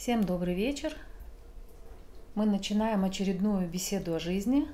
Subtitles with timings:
[0.00, 0.94] Всем добрый вечер.
[2.34, 4.66] Мы начинаем очередную беседу о жизни.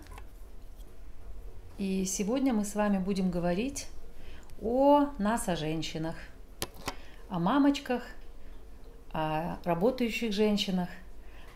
[1.78, 3.88] И сегодня мы с вами будем говорить
[4.62, 6.14] о нас, о женщинах,
[7.28, 8.04] о мамочках,
[9.10, 10.90] о работающих женщинах,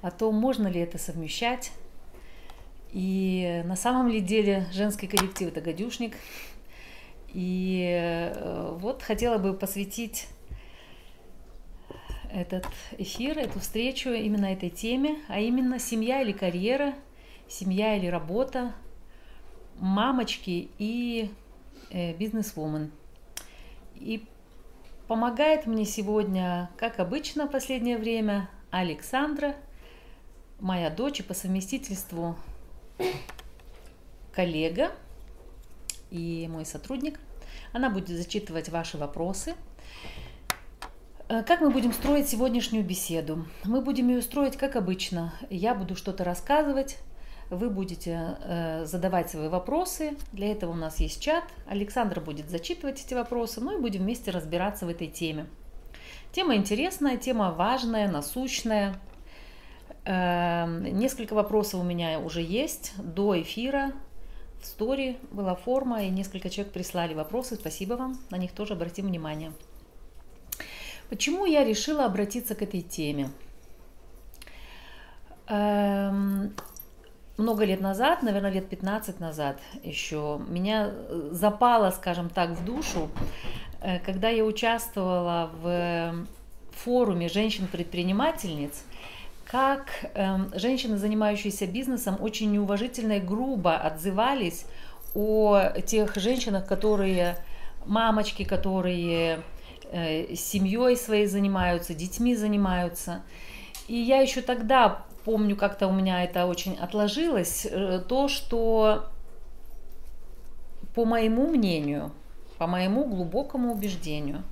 [0.02, 1.70] о том, можно ли это совмещать.
[2.90, 6.16] И на самом ли деле женский коллектив это гадюшник.
[7.28, 10.26] И э, вот хотела бы посвятить
[12.32, 12.66] этот
[12.98, 16.94] эфир, эту встречу именно этой теме, а именно семья или карьера,
[17.48, 18.72] семья или работа,
[19.78, 21.30] мамочки и
[21.90, 22.90] э, бизнес-вумен.
[23.96, 24.24] И
[25.08, 29.56] помогает мне сегодня, как обычно в последнее время, Александра,
[30.60, 32.36] моя дочь и по совместительству
[34.32, 34.92] коллега
[36.10, 37.18] и мой сотрудник.
[37.72, 39.54] Она будет зачитывать ваши вопросы–
[41.46, 43.46] как мы будем строить сегодняшнюю беседу?
[43.62, 45.32] Мы будем ее строить как обычно.
[45.48, 46.98] Я буду что-то рассказывать,
[47.50, 50.16] вы будете э, задавать свои вопросы.
[50.32, 51.44] Для этого у нас есть чат.
[51.68, 55.46] Александр будет зачитывать эти вопросы, ну и будем вместе разбираться в этой теме.
[56.32, 59.00] Тема интересная, тема важная, насущная.
[60.04, 63.92] Э, несколько вопросов у меня уже есть до эфира.
[64.60, 67.54] В стори была форма, и несколько человек прислали вопросы.
[67.54, 69.52] Спасибо вам, на них тоже обратим внимание.
[71.10, 73.30] Почему я решила обратиться к этой теме?
[75.48, 76.54] Эм,
[77.36, 80.92] много лет назад, наверное, лет 15 назад еще, меня
[81.32, 83.10] запало, скажем так, в душу,
[83.80, 86.14] э, когда я участвовала в
[86.70, 88.84] форуме женщин-предпринимательниц,
[89.46, 94.64] как э, женщины, занимающиеся бизнесом, очень неуважительно и грубо отзывались
[95.16, 97.36] о тех женщинах, которые
[97.84, 99.59] мамочки, которые Э,
[99.92, 103.22] семьей своей занимаются, детьми занимаются.
[103.88, 109.10] И я еще тогда помню, как-то у меня это очень отложилось, э, то, что
[110.94, 112.12] по моему мнению,
[112.58, 114.42] по моему глубокому убеждению,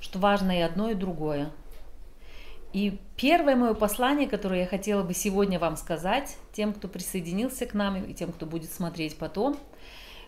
[0.00, 1.50] что важно и одно, и другое.
[2.72, 7.74] И первое мое послание, которое я хотела бы сегодня вам сказать, тем, кто присоединился к
[7.74, 9.56] нам и тем, кто будет смотреть потом–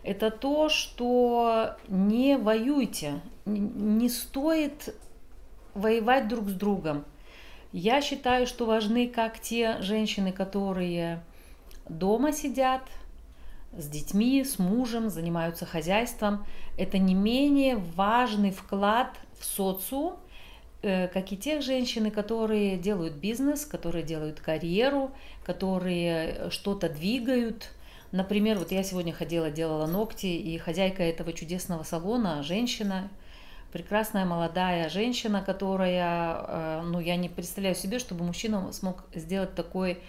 [0.03, 4.95] это то, что не воюйте, не стоит
[5.73, 7.05] воевать друг с другом.
[7.71, 11.23] Я считаю, что важны как те женщины, которые
[11.87, 12.81] дома сидят,
[13.77, 16.45] с детьми, с мужем, занимаются хозяйством.
[16.77, 20.15] Это не менее важный вклад в социум,
[20.81, 25.11] э, как и тех женщины, которые делают бизнес, которые делают карьеру,
[25.45, 27.69] которые что-то двигают–
[28.11, 33.09] Например, вот я сегодня ходила, делала ногти, и хозяйка этого чудесного салона, женщина,
[33.71, 39.99] прекрасная молодая женщина, которая, э, ну, я не представляю себе, чтобы мужчина смог сделать такой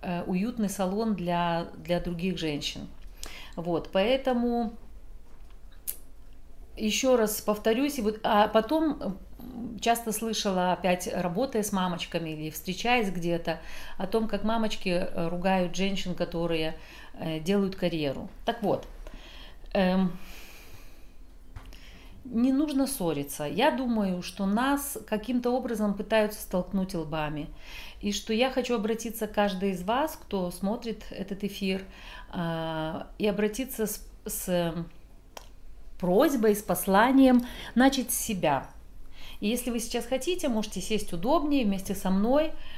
[0.00, 2.88] э, уютный салон для, для других женщин.
[3.54, 4.72] Вот, поэтому
[6.76, 9.18] еще раз повторюсь, и вот, а потом
[9.80, 13.60] часто слышала, опять работая с мамочками или встречаясь где-то,
[13.98, 16.76] о том, как мамочки э, ругают женщин, которые
[17.44, 18.28] делают карьеру.
[18.44, 18.86] Так вот,
[19.74, 20.12] эм,
[22.24, 23.44] не нужно ссориться.
[23.44, 27.48] Я думаю, что нас каким-то образом пытаются столкнуть лбами.
[28.00, 31.84] И что я хочу обратиться к каждой из вас, кто смотрит этот эфир,
[32.32, 34.74] э, и обратиться с, с
[35.98, 37.42] просьбой, с посланием
[37.74, 38.66] начать с себя.
[39.40, 42.71] И если вы сейчас хотите, можете сесть удобнее вместе со мной, Э,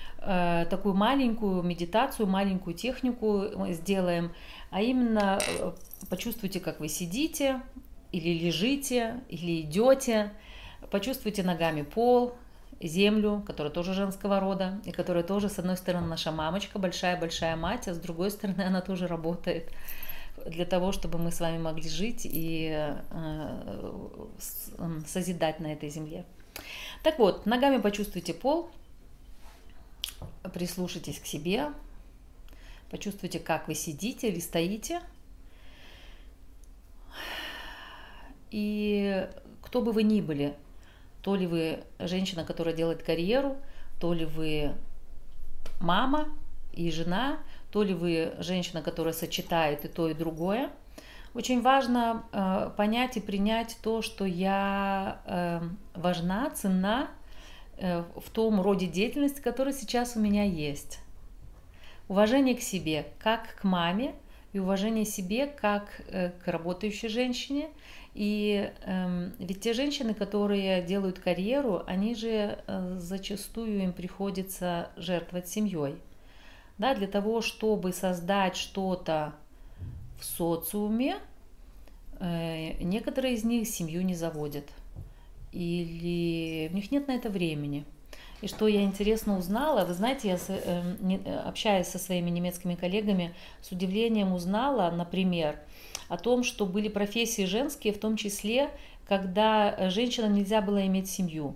[0.71, 4.33] такую маленькую медитацию, маленькую технику сделаем,
[4.71, 5.73] а именно э,
[6.09, 7.61] почувствуйте, как вы сидите
[8.13, 10.33] или лежите, или идете,
[10.91, 12.35] почувствуйте ногами пол,
[12.81, 17.89] землю, которая тоже женского рода, и которая тоже, с одной стороны, наша мамочка, большая-большая мать,
[17.89, 19.71] а с другой стороны, она тоже работает
[20.47, 24.27] для того, чтобы мы с вами могли жить и э,
[25.07, 26.25] созидать на этой земле.
[27.03, 28.71] Так вот, ногами почувствуйте пол,
[30.53, 31.73] прислушайтесь к себе,
[32.91, 35.01] почувствуйте, как вы сидите или стоите.
[38.51, 39.29] И
[39.63, 40.55] кто бы вы ни были,
[41.23, 43.57] то ли вы женщина, которая делает карьеру,
[44.01, 44.75] то ли вы
[45.81, 46.29] мама
[46.73, 47.39] и жена,
[47.73, 50.71] то ли вы женщина, которая сочетает и то, и другое.
[51.35, 55.61] Очень важно э, понять и принять то, что я э,
[55.95, 57.24] важна, ценна Э,
[57.79, 60.99] в том роде деятельности, который сейчас у меня есть.
[62.09, 64.15] Уважение к себе, как к маме,
[64.55, 67.69] и уважение себе, как э, к работающей женщине,
[68.15, 75.49] И эм, ведь те женщины, которые делают карьеру, они же э, зачастую им приходится жертвовать
[75.49, 75.97] семьей.
[76.79, 79.35] Да, для того, чтобы создать что-то
[80.21, 81.17] в социуме,
[82.21, 84.67] э, некоторые из них семью не заводят.
[85.55, 87.85] Или у них нет на это времени.
[88.43, 93.71] И что я интересно узнала, вы знаете, я э, общаясь со своими немецкими коллегами, с
[93.71, 95.61] удивлением узнала, например,
[96.09, 98.69] о том, что были профессии женские, в том числе,
[99.07, 101.55] когда э, женщинам нельзя было иметь семью.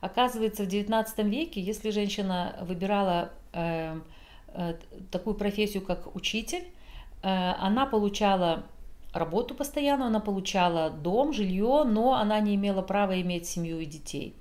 [0.00, 3.98] Оказывается, в XIX веке, если женщина выбирала э,
[4.48, 4.74] э,
[5.10, 6.64] такую профессию, как учитель,
[7.22, 8.64] она получала
[9.18, 14.34] работу постоянно, она получала дом, жилье, но она не имела права иметь семью и детей.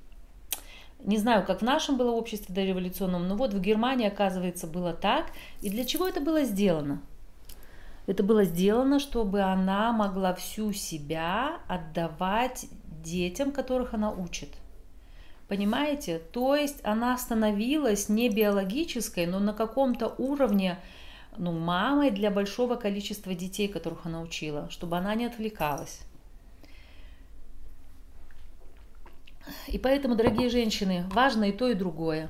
[1.04, 5.26] Не знаю, как в нашем было обществе дореволюционном, но вот в Германии, оказывается, было так.
[5.62, 7.02] И для чего это было сделано?
[8.08, 12.68] Это было сделано, чтобы она могла всю себя отдавать
[13.04, 14.50] детям, которых она учит.
[15.48, 16.20] Понимаете?
[16.32, 20.80] То есть она становилась не биологической, но на каком-то уровне
[21.38, 26.00] ну, мамой для большого количества детей, которых она учила, чтобы она не отвлекалась.
[29.68, 32.30] И поэтому, дорогие женщины, важно и то, и другое.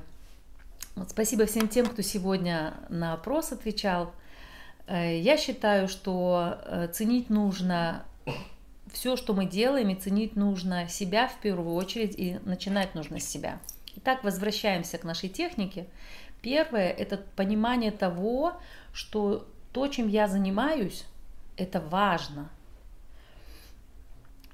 [0.96, 4.12] Вот спасибо всем тем, кто сегодня на опрос отвечал–
[4.86, 8.04] Э, я считаю, что э, ценить нужно
[8.92, 13.24] все, что мы делаем, и ценить нужно себя в первую очередь, и начинать нужно с
[13.24, 13.58] себя.
[13.96, 15.86] Итак, возвращаемся к нашей технике.
[16.42, 18.54] Первое– это понимание того,
[18.94, 21.04] что то, чем я занимаюсь,
[21.56, 22.48] это важно.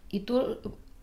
[0.09, 0.61] И то,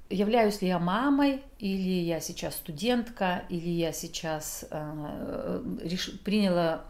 [0.10, 6.86] являюсь ли я мамой, или я сейчас студентка, или я сейчас э, реш, приняла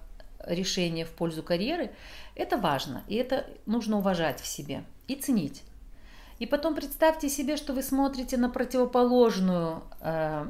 [0.45, 1.91] решение в пользу карьеры,
[2.33, 5.63] это важно, и это нужно уважать в себе и ценить.
[6.39, 10.45] И потом представьте себе, что вы смотрите на противоположную, э,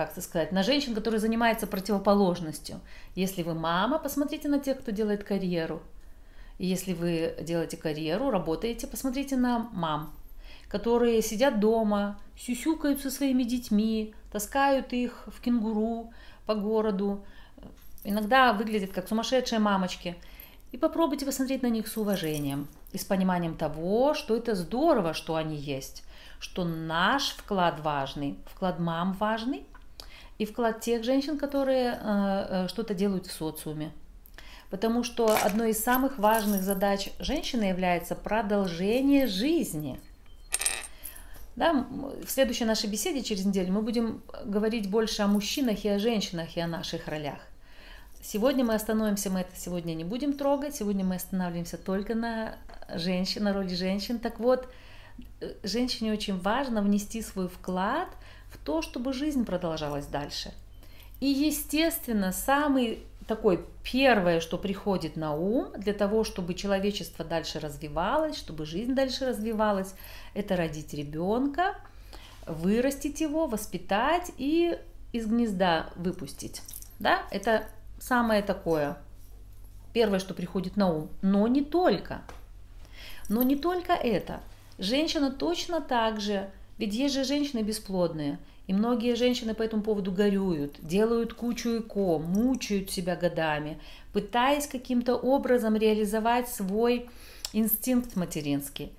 [0.00, 2.80] как это сказать, на женщин, которые занимаются противоположностью.
[3.14, 5.82] Если вы мама, посмотрите на тех, кто делает карьеру.
[6.58, 10.14] Если вы делаете карьеру, работаете, посмотрите на мам,
[10.68, 16.14] которые сидят дома, сюсюкают со своими детьми, таскают их в кенгуру
[16.46, 17.22] по городу,
[18.02, 20.16] иногда выглядят как сумасшедшие мамочки–
[20.72, 25.34] и попробуйте посмотреть на них с уважением и с пониманием того, что это здорово, что
[25.34, 26.04] они есть,
[26.38, 29.64] что наш вклад важный, вклад мам важный,
[30.40, 33.92] и вклад тех женщин, которые э, э, что-то делают в социуме.
[34.70, 40.00] Потому что одной из самых важных задач женщины является продолжение жизни.
[41.56, 41.86] Да,
[42.24, 46.56] в следующей нашей беседе через неделю мы будем говорить больше о мужчинах и о женщинах
[46.56, 47.40] и о наших ролях.
[48.22, 52.54] Сегодня мы остановимся, мы это сегодня не будем трогать, сегодня мы останавливаемся только на
[52.94, 54.18] женщин, на роли женщин.
[54.18, 54.66] Так вот,
[55.42, 58.08] э, женщине очень важно внести свой вклад
[58.50, 60.52] в то, чтобы жизнь продолжалась дальше.
[61.20, 68.36] И, естественно, самый такой первое, что приходит на ум для того, чтобы человечество дальше развивалось,
[68.36, 69.94] чтобы жизнь дальше развивалась,
[70.34, 71.76] это родить ребенка,
[72.46, 74.76] вырастить его, воспитать и
[75.12, 76.62] из гнезда выпустить.
[76.98, 77.68] Да, это
[78.00, 78.96] самое такое,
[79.92, 81.08] первое, что приходит на ум.
[81.22, 82.22] Но не только.
[83.28, 84.40] Но не только это.
[84.78, 86.50] Женщина точно так же,
[86.80, 92.18] ведь есть же женщины бесплодные, и многие женщины по этому поводу горюют, делают кучу ЭКО,
[92.18, 93.78] мучают себя годами,
[94.14, 97.10] пытаясь каким-то образом реализовать свой
[97.52, 98.92] инстинкт материнский.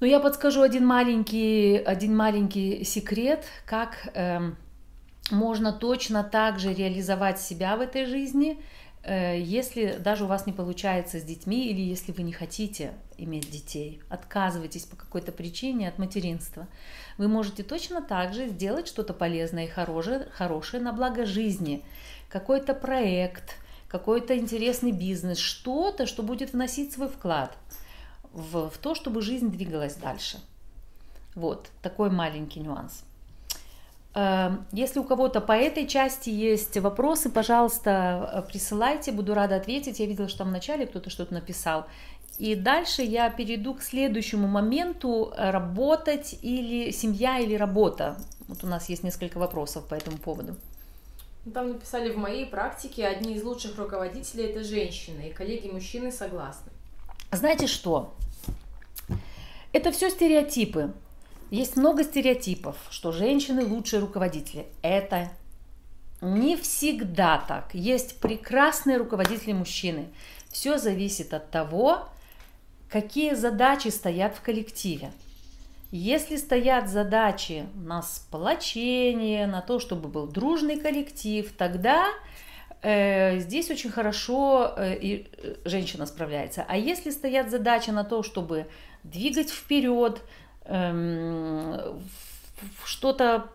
[0.00, 4.58] Но я подскажу один маленький, один маленький секрет, как эм,
[5.30, 8.58] можно точно так же реализовать себя в этой жизни,
[9.06, 14.00] если даже у вас не получается с детьми или если вы не хотите иметь детей,
[14.08, 16.66] отказываетесь по какой-то причине от материнства,
[17.18, 21.84] вы можете точно так же сделать что-то полезное и хорошее, хорошее на благо жизни,
[22.30, 23.56] какой-то проект,
[23.88, 27.56] какой-то интересный бизнес, что-то, что будет вносить свой вклад
[28.32, 30.38] в, в то, чтобы жизнь двигалась дальше.
[31.34, 33.04] Вот такой маленький нюанс.
[34.14, 39.98] Эм, если у кого-то по этой части есть вопросы, пожалуйста, э, присылайте, буду рада ответить.
[39.98, 41.86] Я видела, что там в начале кто-то что-то написал.
[42.38, 48.16] И дальше я перейду к следующему моменту э, работать или семья или работа.
[48.46, 50.54] Вот у нас есть несколько вопросов по этому поводу.
[51.44, 56.12] Ну, там написали в моей практике одни из лучших руководителей это женщины, и коллеги мужчины
[56.12, 56.70] согласны.
[57.32, 58.14] Знаете что?
[59.72, 60.92] Это все стереотипы.
[61.54, 64.66] Есть много стереотипов, что женщины лучшие руководители.
[64.82, 65.30] Это
[66.20, 67.72] не всегда так.
[67.74, 70.08] Есть прекрасные руководители мужчины.
[70.50, 72.08] Все зависит от того,
[72.88, 75.12] какие задачи стоят в коллективе.
[75.92, 82.08] Если стоят задачи на сплочение, на то, чтобы был дружный коллектив, тогда
[82.82, 86.64] э, здесь очень хорошо э, и э, женщина справляется.
[86.66, 88.66] А если стоят задачи на то, чтобы
[89.04, 90.20] двигать вперед,
[90.64, 91.98] э,
[92.84, 93.50] что-то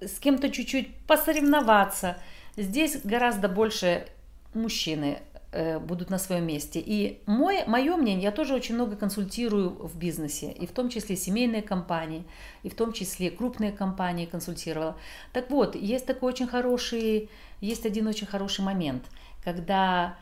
[0.00, 2.18] с кем-то чуть-чуть посоревноваться,
[2.56, 4.06] здесь гораздо больше
[4.54, 6.78] мужчины Э, будут на своем месте.
[6.78, 11.16] И мой, мое мнение, я тоже очень много консультирую в бизнесе, и в том числе
[11.16, 12.24] семейные компании,
[12.62, 14.98] и в том числе крупные компании консультировала.
[15.32, 17.30] Так вот, есть такой очень хороший,
[17.62, 19.04] есть один очень хороший момент,
[19.42, 20.18] когда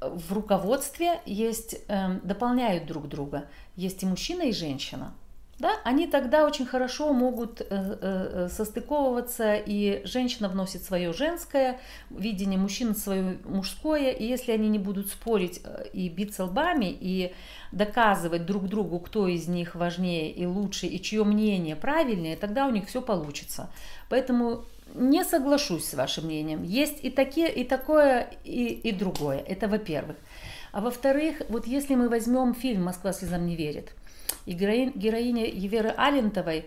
[0.00, 3.46] в руководстве есть, э, дополняют друг друга.
[3.76, 5.12] Есть и мужчина, и женщина
[5.60, 11.78] да, они тогда очень хорошо могут э, э, э, состыковываться, и женщина вносит свое женское
[12.08, 15.60] видение, мужчина свое мужское, и если они не будут спорить
[15.92, 17.34] и биться лбами, и
[17.72, 22.70] доказывать друг другу, кто из них важнее и лучше, и чье мнение правильнее, тогда у
[22.70, 23.70] них все получится.
[24.08, 26.62] Поэтому не соглашусь с вашим мнением.
[26.62, 29.38] Есть и, такие, и такое, и, и другое.
[29.38, 30.16] Это во-первых.
[30.72, 33.92] А во-вторых, вот если мы возьмем фильм «Москва слезам не верит»,
[34.46, 36.66] и героиня, Еверы Алентовой,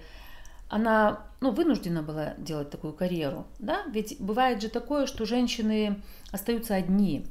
[0.69, 3.45] она ну, вынуждена была делать такую карьеру.
[3.59, 3.83] Да?
[3.91, 6.01] Ведь бывает же такое, что женщины
[6.31, 7.25] остаются одни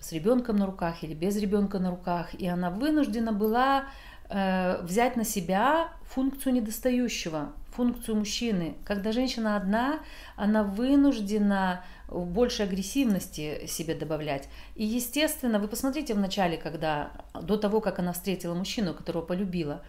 [0.00, 3.84] с ребенком на руках или без ребенка на руках, и она вынуждена была
[4.28, 8.76] э, взять на себя функцию недостающего, функцию мужчины.
[8.84, 10.00] Когда женщина одна,
[10.36, 14.50] она вынуждена больше агрессивности себе добавлять.
[14.74, 17.10] И, естественно, вы посмотрите в начале, когда,
[17.40, 19.82] до того, как она встретила мужчину, которого полюбила,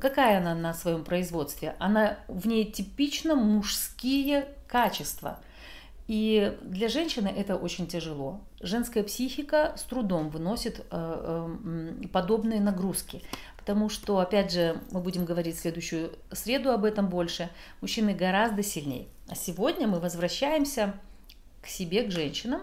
[0.00, 1.74] какая она на своем производстве?
[1.80, 5.40] Она в ней типично мужские качества.
[6.08, 8.40] И для женщины это очень тяжело.
[8.60, 13.22] Женская психика с трудом выносит э, э, подобные нагрузки.
[13.58, 17.50] Потому что, опять же, мы будем говорить в следующую среду об этом больше,
[17.82, 19.08] мужчины гораздо сильнее.
[19.28, 20.94] А сегодня мы возвращаемся
[21.60, 22.62] к себе, к женщинам.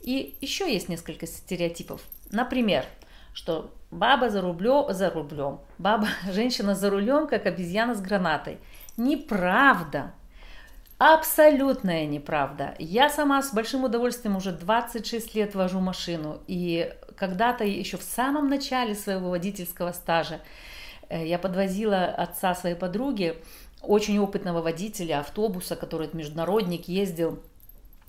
[0.00, 2.00] И еще есть несколько стереотипов.
[2.30, 2.86] Например,
[3.32, 8.58] что баба за рублем, за рублем, баба, женщина за рулем, как обезьяна с гранатой.
[8.96, 10.14] Неправда.
[10.98, 12.74] Абсолютная неправда.
[12.78, 16.40] Я сама с большим удовольствием уже 26 лет вожу машину.
[16.46, 20.40] И когда-то еще в самом начале своего водительского стажа
[21.08, 23.36] э, я подвозила отца своей подруги,
[23.82, 27.40] очень опытного водителя автобуса, который международник ездил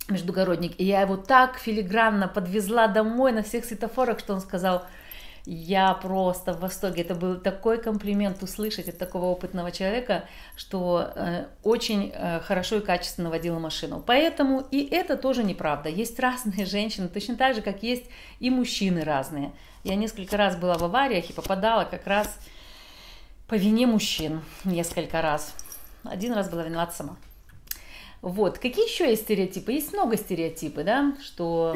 [0.08, 0.80] междугородник.
[0.80, 4.86] И я его так филигранно подвезла домой на всех светофорах, что он сказал,
[5.46, 7.04] я просто в восторге.
[7.04, 10.26] Это был такой комплимент услышать от такого опытного человека,
[10.56, 14.04] что э, очень э, хорошо и качественно водила машину.
[14.06, 15.90] Поэтому и это тоже неправда.
[15.90, 18.06] Есть разные женщины, точно так же, как есть
[18.40, 19.52] и мужчины разные.
[19.84, 22.40] Я несколько раз была в авариях и попадала как раз
[23.48, 25.54] по вине мужчин несколько раз.
[26.04, 27.18] Один раз была виновата сама.
[28.24, 28.58] Вот.
[28.58, 29.74] Какие еще есть стереотипы?
[29.74, 31.76] Есть много стереотипов, да, что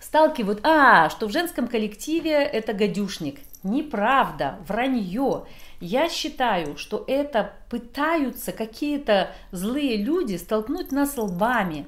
[0.00, 3.38] сталкивают, а, что в женском коллективе это гадюшник.
[3.62, 5.44] Неправда, вранье.
[5.80, 11.86] Я считаю, что это пытаются какие-то злые люди столкнуть нас лбами,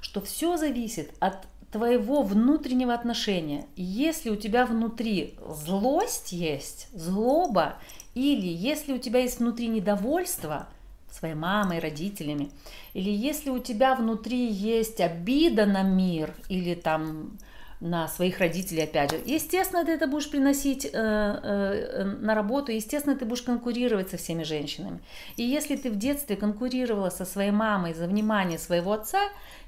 [0.00, 3.66] что все зависит от твоего внутреннего отношения.
[3.76, 7.74] Если у тебя внутри злость есть, злоба,
[8.14, 10.68] или если у тебя есть внутри недовольство–
[11.10, 12.50] своей мамой, родителями,
[12.94, 17.38] или если у тебя внутри есть обида на мир или там
[17.80, 19.20] на своих родителей, опять же.
[19.24, 24.42] Естественно, ты это будешь приносить э, э, на работу, естественно, ты будешь конкурировать со всеми
[24.42, 25.00] женщинами.
[25.36, 29.20] И если ты в детстве конкурировала со своей мамой за внимание своего отца,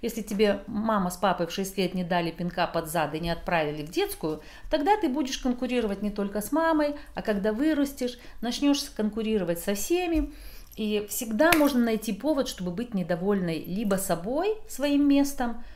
[0.02, 3.30] если тебе мама с папой в 6 лет не дали пинка под зад и не
[3.30, 8.82] отправили в детскую, тогда ты будешь конкурировать не только с мамой, а когда вырастешь, начнешь
[8.96, 10.32] конкурировать со всеми,
[10.76, 15.69] и всегда можно найти повод, чтобы быть недовольной либо собой, своим местом, э,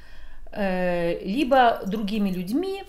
[0.56, 2.84] либо другими людьми.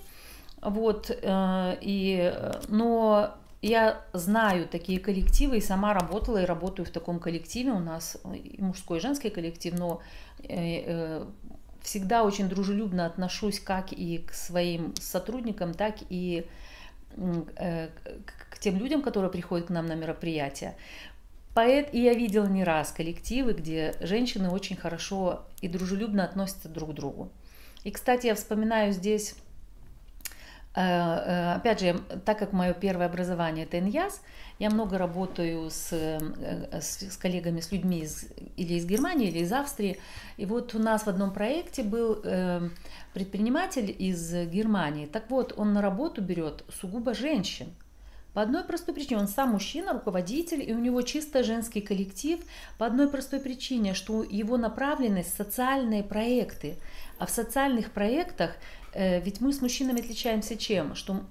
[0.61, 2.33] Вот, э, и,
[2.69, 7.71] но я знаю такие коллективы и сама работала и работаю в таком коллективе.
[7.71, 10.01] У нас и мужской, и женский коллектив, но
[10.43, 11.23] э,
[11.81, 16.45] всегда очень дружелюбно отношусь как и к своим сотрудникам, так и
[17.15, 20.75] к тем людям, которые приходят к нам на мероприятия.
[21.53, 26.91] Поэт, и я видела не раз коллективы, где женщины очень хорошо и дружелюбно относятся друг
[26.91, 27.31] к другу.
[27.85, 29.35] И, кстати, я вспоминаю здесь
[30.75, 34.21] Э, опять же, так как мое первое образование это ИНЯС,
[34.59, 38.25] я много работаю с, с, с коллегами, с людьми из,
[38.57, 39.99] или из Германии, или из Австрии.
[40.37, 42.21] И вот у нас в одном проекте был
[43.13, 45.05] предприниматель из Германии.
[45.05, 47.67] Так вот, он на работу берет сугубо женщин.
[48.35, 52.41] По одной простой причине, он сам мужчина, руководитель, и у него чисто женский коллектив.
[52.77, 56.75] По одной простой причине, что его направленность– социальные проекты.
[57.17, 58.51] А в социальных проектах
[58.93, 60.95] э, ведь мы с мужчинами отличаемся чем?
[60.95, 61.21] Что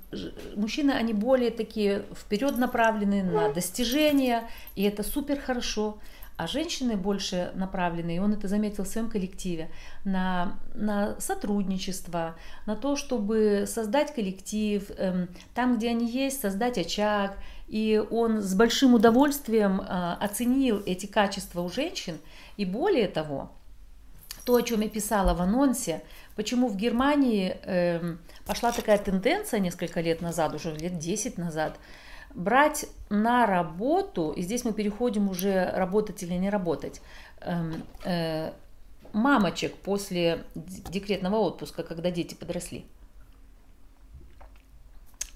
[0.57, 5.99] мужчины, они более такие вперед направлены на достижения, и это супер хорошо
[6.37, 9.71] а женщины больше направлены, и он это заметил в своем коллективе,
[10.05, 12.35] на, на сотрудничество,
[12.67, 17.39] на то, чтобы создать коллектив, эм, там, где они есть, создать очаг.
[17.69, 22.19] И он с большим удовольствием э, оценил эти качества у женщин.
[22.57, 23.51] И более того,
[24.45, 26.03] то, о чем я писала в анонсе,
[26.37, 31.79] почему в Германии э, пошла такая тенденция несколько лет назад, уже лет 10 назад,
[32.35, 37.01] брать на работу, и здесь мы переходим уже работать или не работать,
[37.41, 38.53] эм, э,
[39.13, 42.85] мамочек после декретного отпуска, когда дети подросли.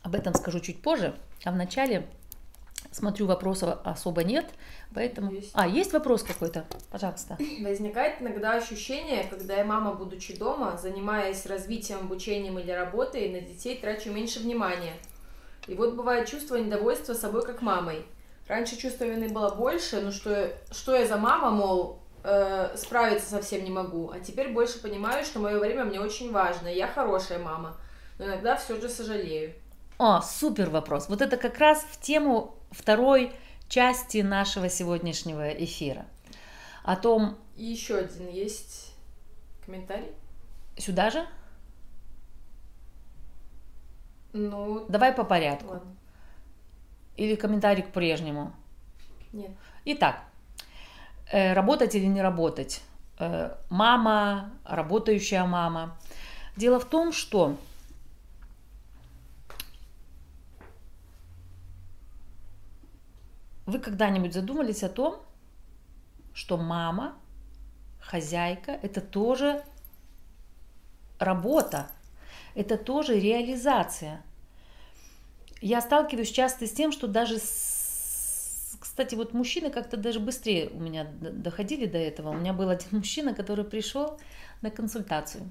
[0.02, 1.14] Об этом скажу чуть позже,
[1.44, 2.06] а вначале
[2.90, 4.46] смотрю, вопросов особо нет,
[4.94, 5.30] поэтому...
[5.32, 5.50] Есть.
[5.52, 6.64] А, есть вопрос какой-то?
[6.90, 7.36] Пожалуйста.
[7.60, 13.78] Возникает иногда ощущение, когда я мама, будучи дома, занимаясь развитием, обучением или работой, на детей
[13.80, 14.94] трачу меньше внимания–
[15.68, 18.04] и вот бывает чувство недовольства собой как мамой.
[18.48, 23.62] Раньше чувство вины было больше, ну что, что я за мама, мол, э, справиться совсем
[23.62, 24.10] не могу.
[24.10, 27.76] А теперь больше понимаю, что мое время мне очень важно, я хорошая мама.
[28.18, 29.52] Но иногда все же сожалею.
[29.98, 31.08] О, супер вопрос.
[31.08, 33.32] Вот это как раз в тему второй
[33.68, 36.06] части нашего сегодняшнего эфира.
[36.84, 37.36] О том...
[37.56, 38.94] И еще один есть
[39.66, 40.12] комментарий.
[40.78, 41.26] Сюда же?
[44.32, 45.72] Ну, Давай по порядку.
[45.72, 45.96] Ладно.
[47.16, 48.52] Или комментарий к прежнему?
[49.32, 49.50] Нет.
[49.84, 50.22] Итак,
[51.32, 52.82] э, работать или не работать?
[53.18, 55.98] Э, мама, работающая мама.
[56.56, 57.56] Дело в том, что
[63.66, 65.20] вы когда-нибудь задумались о том,
[66.32, 67.14] что мама,
[68.00, 69.62] хозяйка, это тоже
[71.18, 71.90] работа,
[72.58, 74.20] это тоже реализация.
[75.60, 78.76] Я сталкиваюсь часто с тем, что даже, с...
[78.80, 82.30] кстати, вот мужчины как-то даже быстрее у меня доходили до этого.
[82.30, 84.18] У меня был один мужчина, который пришел
[84.60, 85.48] на консультацию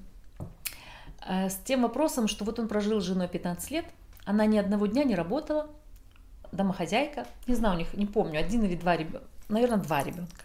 [1.26, 3.86] э, с тем вопросом, что вот он прожил с женой 15 лет,
[4.26, 5.70] она ни одного дня не работала,
[6.52, 10.44] домохозяйка, не знаю, у них, не помню, один или два ребенка, наверное, два ребенка.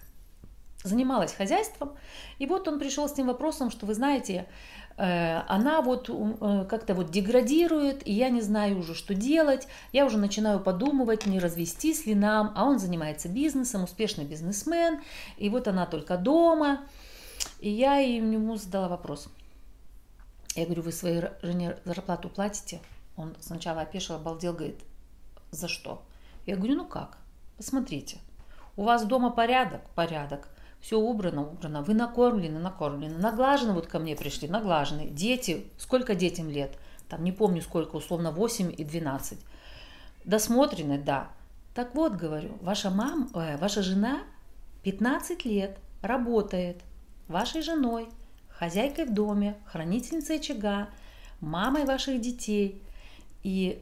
[0.83, 1.93] Занималась хозяйством,
[2.39, 4.47] и вот он пришел с тем вопросом, что вы знаете,
[4.95, 9.67] Э, она вот э, как-то вот деградирует, и я не знаю уже, что делать.
[9.91, 15.01] Я уже начинаю подумывать, не развестись ли нам, а он занимается бизнесом, успешный бизнесмен,
[15.37, 16.81] и вот она только дома.
[17.59, 19.27] И я ему задала вопрос.
[20.55, 22.79] Я говорю, вы своей жене зарплату платите?
[23.17, 24.79] Он сначала опешил, обалдел, говорит,
[25.49, 26.03] за что?
[26.45, 27.17] Я говорю, ну как?
[27.57, 28.17] Посмотрите,
[28.75, 29.81] у вас дома порядок?
[29.95, 30.47] Порядок
[30.83, 35.07] все убрано, убрано, вы накормлены, накормлены, наглажены, вот ко мне пришли, наглажены.
[35.07, 36.77] Дети, сколько детям лет?
[37.07, 39.39] Там не помню сколько, условно 8 и 12.
[40.25, 41.29] Досмотрены, да.
[41.73, 44.23] Так вот, говорю, ваша мама, э, ваша жена
[44.83, 46.81] 15 лет работает
[47.29, 48.09] вашей женой,
[48.49, 50.89] хозяйкой в доме, хранительницей очага,
[51.39, 52.81] мамой ваших детей.
[53.41, 53.81] И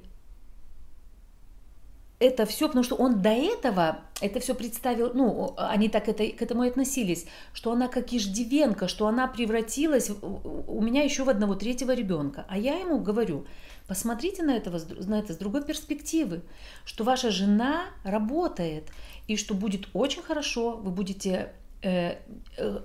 [2.22, 6.42] это все, потому что он до этого это все представил, ну, они так это, к
[6.42, 11.56] этому и относились, что она как иждивенка, что она превратилась у меня еще в одного
[11.56, 12.46] третьего ребенка.
[12.48, 13.48] А я ему говорю,
[13.88, 16.44] посмотрите на, этого, на это с другой перспективы,
[16.86, 18.90] что ваша жена работает,
[19.28, 22.18] и что будет очень хорошо, вы будете э,
[22.58, 22.80] э,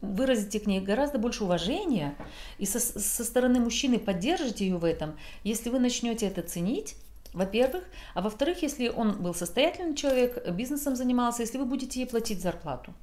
[0.00, 2.16] выразите к ней гораздо больше уважения
[2.56, 6.96] и со, со стороны мужчины поддержите ее в этом, если вы начнете это ценить,
[7.32, 7.84] во-первых.
[8.14, 12.94] А во-вторых, если он был состоятельный человек, бизнесом занимался, если вы будете ей платить зарплату.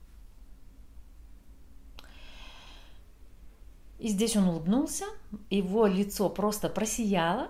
[4.00, 5.06] И здесь он улыбнулся,
[5.50, 7.50] его лицо просто просияло.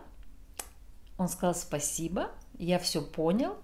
[1.17, 3.57] Он сказал спасибо, я все понял,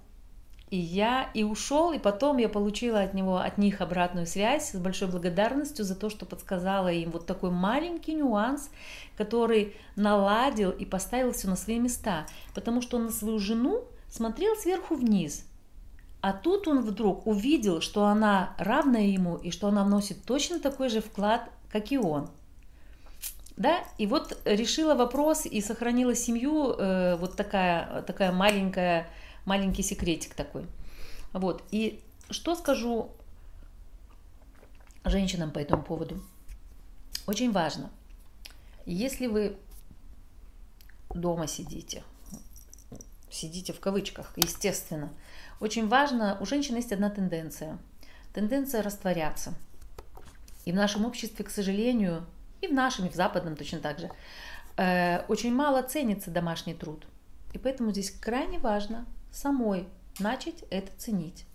[0.69, 4.75] и я и ушел, и потом я получила от него, от них обратную связь с
[4.75, 8.69] большой благодарностью за то, что подсказала им вот такой маленький нюанс,
[9.15, 14.55] который наладил и поставил все на свои места, потому что он на свою жену смотрел
[14.55, 15.45] сверху вниз,
[16.25, 20.89] а тут он вдруг увидел, что она равна ему и что она вносит точно такой
[20.89, 22.29] же вклад, как и он.
[23.57, 29.07] Да, и вот решила вопрос и сохранила семью, э, вот такая, такая маленькая,
[29.45, 30.67] маленький секретик такой.
[31.33, 33.11] Вот, и что скажу
[35.03, 36.21] женщинам по этому поводу?
[37.27, 37.89] Очень важно,
[38.85, 39.57] если вы
[41.09, 42.03] дома сидите,
[43.31, 45.11] сидите в кавычках, естественно,
[45.59, 47.77] очень важно, у женщин есть одна тенденция.
[48.33, 49.53] Тенденция растворяться.
[50.65, 52.25] И в нашем обществе, к сожалению,
[52.61, 54.11] и в нашем, и в западном точно так же,
[54.77, 57.07] э, очень мало ценится домашний труд.
[57.53, 59.05] И поэтому здесь крайне важно
[59.35, 59.87] самой
[60.19, 61.45] начать это ценить.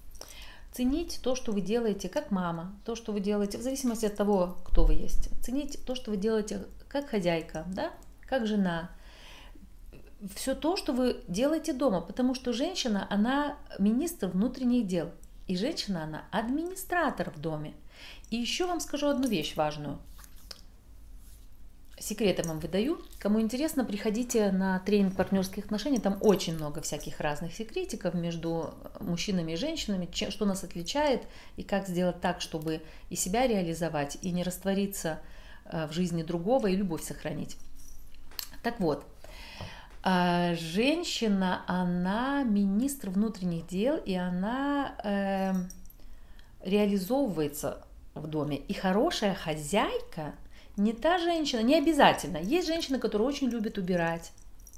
[0.73, 4.59] Ценить то, что вы делаете как мама, то, что вы делаете, в зависимости от того,
[4.65, 5.31] кто вы есть.
[5.43, 8.91] Ценить то, что вы делаете как хозяйка, да, как жена.
[10.35, 15.11] Все то, что вы делаете дома, потому что женщина, она министр внутренних дел.
[15.49, 17.75] И женщина, она администратор в доме.
[18.31, 19.99] И еще вам скажу одну вещь важную
[22.01, 22.99] секреты вам выдаю.
[23.19, 25.99] Кому интересно, приходите на тренинг партнерских отношений.
[25.99, 31.23] Там очень много всяких разных секретиков между мужчинами и женщинами, что нас отличает
[31.57, 35.21] и как сделать так, чтобы и себя реализовать, и не раствориться
[35.67, 37.57] э, в жизни другого, и любовь сохранить.
[38.63, 39.05] Так вот,
[40.03, 45.53] а, женщина, она министр внутренних дел, и она э,
[46.65, 47.85] реализовывается
[48.15, 48.57] в доме.
[48.57, 50.35] И хорошая хозяйка–
[50.81, 52.39] не та женщина, не обязательно.
[52.39, 54.33] Есть женщины, которые очень любят убирать.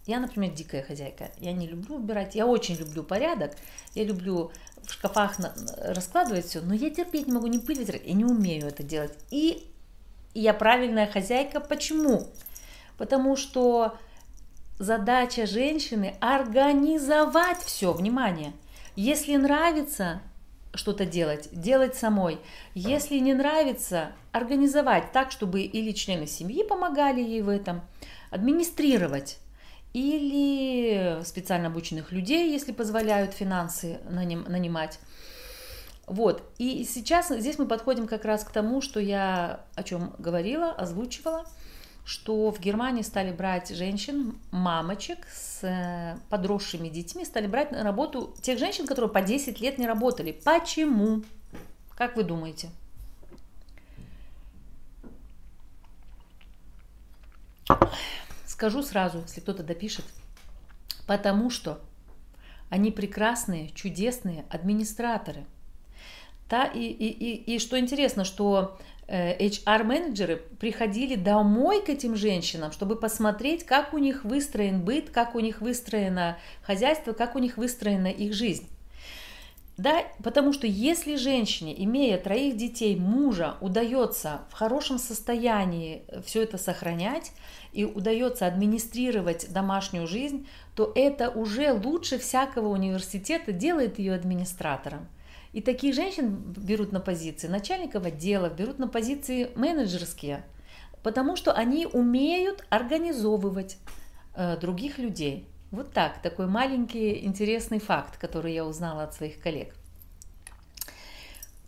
[0.07, 1.31] Я, например, дикая хозяйка.
[1.39, 2.35] Я не люблю убирать.
[2.35, 3.53] Я очень люблю порядок.
[3.95, 4.51] Я люблю
[4.83, 5.37] в шкафах
[5.79, 8.05] раскладывать все, но я терпеть не могу ни пыль вытирать.
[8.05, 9.13] Я не умею это делать.
[9.31, 9.65] И
[10.35, 11.61] я правильная хозяйка.
[11.61, 12.27] Почему?
[12.99, 13.97] Потому что
[14.81, 18.53] задача женщины организовать все, внимание.
[18.97, 20.21] Если нравится,
[20.75, 22.39] что-то делать, делать самой.
[22.75, 27.83] Если не нравится, организовать так, чтобы или члены семьи помогали ей в этом,
[28.31, 29.39] администрировать
[29.93, 34.99] или специально обученных людей, если позволяют финансы наним, нанимать.
[36.07, 40.73] Вот, и сейчас здесь мы подходим как раз к тому, что я о чем говорила,
[40.73, 41.45] озвучивала–
[42.05, 48.35] что в Германии стали брать женщин, мамочек с э, подросшими детьми, стали брать на работу
[48.43, 50.33] тех женщин, которые по 10 лет не работали.
[50.33, 51.23] Почему?
[51.97, 52.71] Как вы думаете?
[58.47, 60.05] Скажу сразу, если кто-то допишет.
[61.07, 61.81] Потому что
[62.71, 65.45] они прекрасные, чудесные администраторы.
[66.49, 72.73] Да, и, и, и, и что интересно, что HR-менеджеры э, приходили домой к этим женщинам,
[72.73, 77.57] чтобы посмотреть, как у них выстроен быт, как у них выстроено хозяйство, как у них
[77.57, 78.69] выстроена их жизнь.
[79.79, 86.59] Да, потому что если женщине, имея троих детей, мужа, удается в хорошем состоянии все это
[86.59, 87.33] сохранять
[87.73, 95.09] и удается администрировать домашнюю жизнь, то это уже лучше всякого университета делает ее администратором.
[95.53, 100.45] И таких женщин берут на позиции начальников отделов, берут на позиции менеджерские,
[101.03, 103.77] потому что они умеют организовывать
[104.35, 105.47] э, других людей.
[105.71, 109.75] Вот так, такой маленький интересный факт, который я узнала от своих коллег.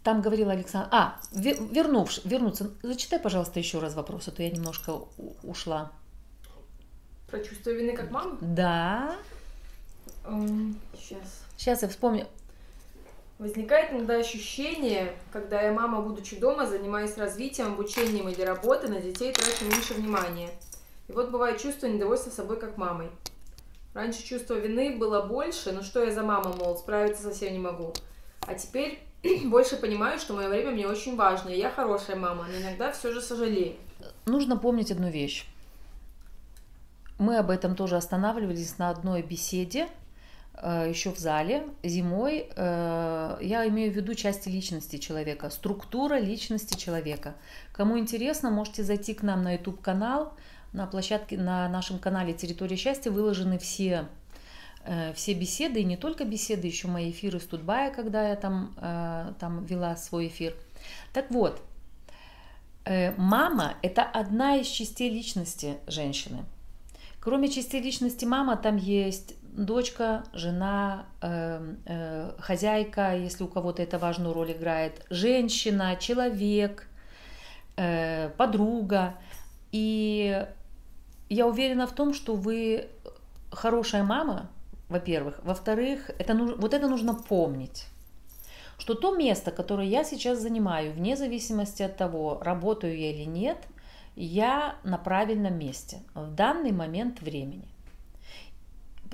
[0.02, 0.88] Там говорил Александр...
[0.92, 2.70] А, вернувши, вернуться.
[2.82, 5.04] Зачитай, пожалуйста, еще раз вопрос, а то я немножко
[5.42, 5.92] ушла.
[7.30, 8.36] Про чувство вины как мама?
[8.42, 9.16] Да.
[10.24, 11.44] Um, сейчас.
[11.56, 12.26] Сейчас я вспомню.
[13.38, 19.32] Возникает иногда ощущение, когда я мама, будучи дома, занимаюсь развитием, обучением или работой, на детей
[19.32, 20.50] трачу меньше внимания.
[21.08, 23.10] И вот бывает чувство недовольства собой как мамой.
[23.92, 27.92] Раньше чувство вины было больше, но что я за мама, мол, справиться совсем не могу.
[28.40, 29.00] А теперь
[29.44, 33.12] больше понимаю, что мое время мне очень важно, и я хорошая мама, но иногда все
[33.12, 33.74] же сожалею.
[34.26, 35.46] Нужно помнить одну вещь.
[37.18, 39.88] Мы об этом тоже останавливались на одной беседе
[40.62, 47.34] еще в зале зимой, э, я имею в виду части личности человека, структура личности человека.
[47.72, 50.34] Кому интересно, можете зайти к нам на YouTube канал,
[50.72, 54.06] на площадке, на нашем канале «Территория счастья» выложены все
[54.84, 58.74] э, все беседы, и не только беседы, еще мои эфиры с Тутбая, когда я там,
[59.40, 60.54] там вела свой эфир.
[61.12, 61.60] Так вот,
[63.16, 66.44] мама– это одна из частей личности женщины.
[67.20, 73.98] Кроме частей личности мама, там есть дочка, жена, э, э, хозяйка, если у кого-то это
[73.98, 76.88] важную роль играет, женщина, человек,
[77.76, 79.14] э, подруга.
[79.72, 80.46] И
[81.28, 82.88] я уверена в том, что вы
[83.50, 84.50] хорошая мама,
[84.88, 85.40] во-первых.
[85.42, 87.86] Во-вторых, это, вот это нужно помнить
[88.76, 93.58] что то место, которое я сейчас занимаю, вне зависимости от того, работаю я или нет,
[94.16, 97.68] я на правильном месте в данный момент времени.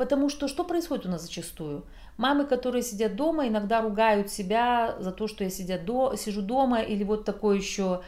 [0.00, 1.84] Потому что что происходит у нас зачастую?
[2.16, 6.80] Мамы, которые сидят дома, иногда ругают себя за то, что я сидят до, сижу дома,
[6.80, 8.00] или вот такое еще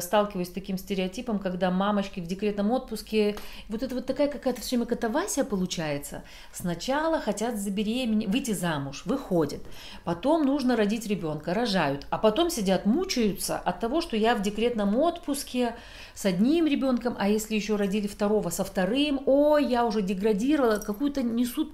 [0.00, 3.36] сталкиваюсь с таким стереотипом, когда мамочки в декретном отпуске,
[3.68, 6.22] вот это вот такая какая-то все время катавасия получается.
[6.52, 9.60] Сначала хотят забеременеть, выйти замуж, выходят,
[10.04, 14.96] потом нужно родить ребенка, рожают, а потом сидят, мучаются от того, что я в декретном
[14.96, 15.76] отпуске
[16.14, 21.22] с одним ребенком, а если еще родили второго со вторым, ой, я уже деградировала, какую-то
[21.22, 21.72] несут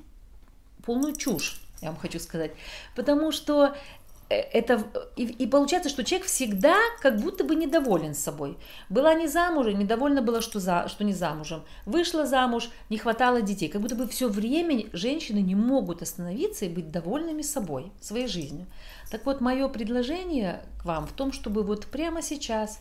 [0.85, 2.53] полную чушь я вам хочу сказать.
[2.95, 4.83] Потому что Э, это
[5.17, 8.57] и, и получается, что человек всегда как будто бы недоволен собой.
[8.89, 11.63] Была не замужем, недовольна была, что, за, что не замужем.
[11.85, 13.69] Вышла замуж, не хватало детей.
[13.69, 18.67] Как будто бы все время женщины не могут остановиться и быть довольными собой, своей жизнью.
[19.11, 22.81] Так вот, мое предложение к вам в том, чтобы вот прямо сейчас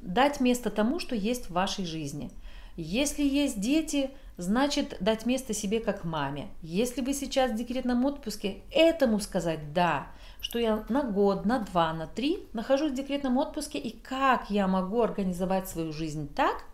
[0.00, 2.30] дать место тому, что есть в вашей жизни.
[2.76, 6.48] Если есть дети, значит дать место себе как маме.
[6.62, 10.06] Если вы сейчас в декретном отпуске, этому сказать «да»,
[10.40, 14.66] что я на год, на два, на три нахожусь в декретном отпуске, и как я
[14.66, 16.64] могу организовать свою жизнь так,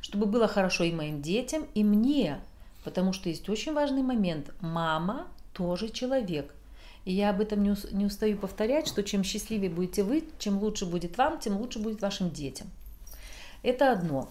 [0.00, 2.40] чтобы было хорошо и моим детям, и мне.
[2.84, 4.52] Потому что есть очень важный момент.
[4.60, 6.52] Мама тоже человек.
[7.04, 11.18] И я об этом не устаю повторять, что чем счастливее будете вы, чем лучше будет
[11.18, 12.68] вам, тем лучше будет вашим детям.
[13.62, 14.28] Это одно.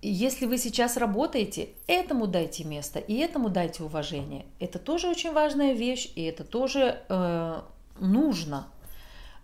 [0.00, 4.46] Если вы сейчас работаете, этому дайте место и этому дайте уважение.
[4.60, 7.60] Это тоже очень важная вещь, и это тоже э,
[7.98, 8.68] нужно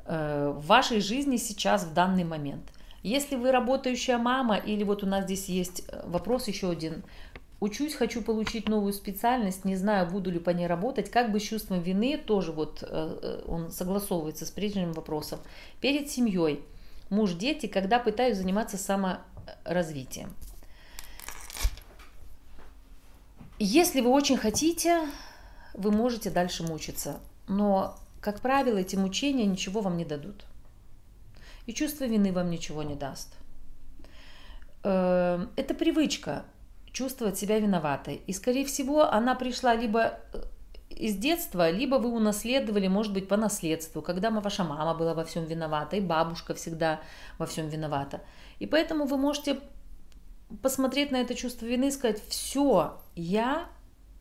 [0.05, 2.71] э, в вашей жизни сейчас, в данный момент.
[3.03, 7.03] Если вы работающая мама, или вот у нас здесь есть э, вопрос еще один,
[7.59, 11.43] учусь, хочу получить новую специальность, не знаю, буду ли по ней работать, как бы с
[11.43, 15.40] чувством вины, тоже вот э, э он согласовывается с прежним вопросом,
[15.81, 16.61] перед семьей,
[17.11, 20.33] муж, дети, когда пытаюсь заниматься саморазвитием.
[23.66, 25.09] Если вы очень хотите,
[25.72, 27.20] вы можете дальше мучиться.
[27.48, 30.44] Но, как правило, эти мучения ничего вам не дадут.
[31.64, 33.35] И чувство вины вам ничего не даст.
[34.83, 36.44] Эм, это привычка
[36.92, 38.20] чувствовать себя виноватой.
[38.27, 40.42] И, скорее всего, она пришла либо э,
[40.90, 45.46] из детства, либо вы унаследовали, может быть, по наследству, когда ваша мама была во всем
[45.46, 47.00] виновата, и бабушка всегда
[47.38, 48.20] во всем виновата.
[48.59, 49.59] И поэтому вы можете
[50.62, 53.69] посмотреть на это чувство вины и сказать, все, я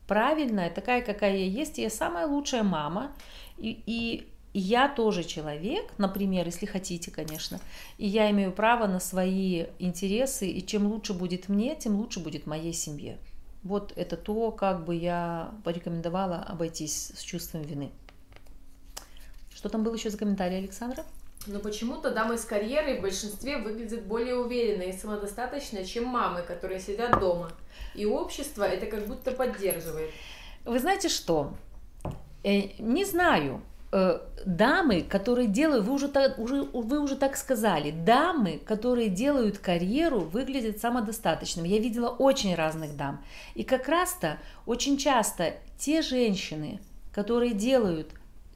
[0.06, 3.12] правильная, такая, какая я есть, я самая лучшая мама,
[3.56, 7.58] и, и я тоже человек, например, если хотите, конечно,
[7.98, 12.46] и я имею право на свои интересы, и чем лучше будет мне, тем лучше будет
[12.46, 13.18] моей семье.
[13.62, 17.90] Вот это то, как бы я порекомендовала обойтись с чувством вины.
[19.54, 21.04] Что там было еще за комментарий, Александра?
[21.46, 26.80] Но почему-то дамы с карьерой в большинстве выглядят более уверенной и самодостаточной, чем мамы, которые
[26.80, 27.50] сидят дома.
[27.94, 30.10] И общество это как будто поддерживает.
[30.64, 31.54] Вы знаете что?
[32.42, 33.62] Э, не знаю.
[33.92, 40.20] Э, дамы, которые делают, вы уже, уже, вы уже так сказали, дамы, которые делают карьеру,
[40.20, 41.68] выглядят самодостаточными.
[41.68, 43.24] Я видела очень разных дам.
[43.54, 46.80] И как раз-то очень часто те женщины,
[47.12, 48.10] которые делают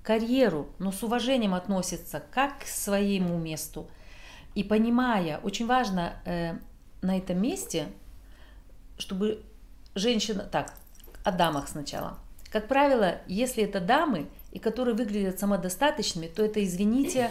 [0.09, 3.91] карьеру, но с уважением относится как к своему месту.
[4.55, 6.55] И понимая, очень важно э,
[7.03, 7.89] на этом месте,
[8.97, 9.43] чтобы
[9.95, 10.45] женщина...
[10.45, 10.73] Так,
[11.25, 12.17] о дамах сначала.
[12.51, 17.31] Как правило, если это дамы, и которые выглядят самодостаточными, то это, извините,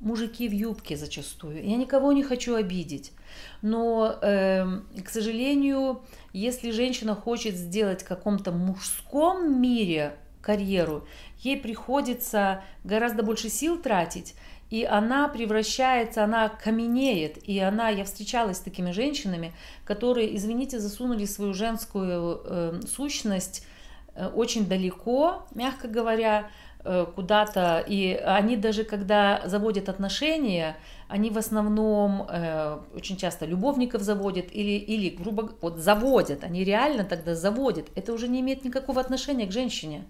[0.00, 1.62] мужики в юбке зачастую.
[1.62, 3.12] Я никого не хочу обидеть.
[3.60, 4.64] Но, э,
[5.04, 6.00] к сожалению,
[6.32, 11.06] если женщина хочет сделать в каком-то мужском мире карьеру,
[11.44, 14.34] ей приходится гораздо больше сил тратить,
[14.70, 19.52] и она превращается, она каменеет, и она, я встречалась с такими женщинами,
[19.84, 23.66] которые, извините, засунули свою женскую э, сущность
[24.14, 26.50] э, очень далеко, мягко говоря,
[26.82, 30.76] э, куда-то, и они даже когда заводят отношения,
[31.08, 37.04] они в основном э, очень часто любовников заводят или, или грубо вот заводят, они реально
[37.04, 37.90] тогда заводят.
[37.94, 40.04] Это уже не имеет никакого отношения к женщине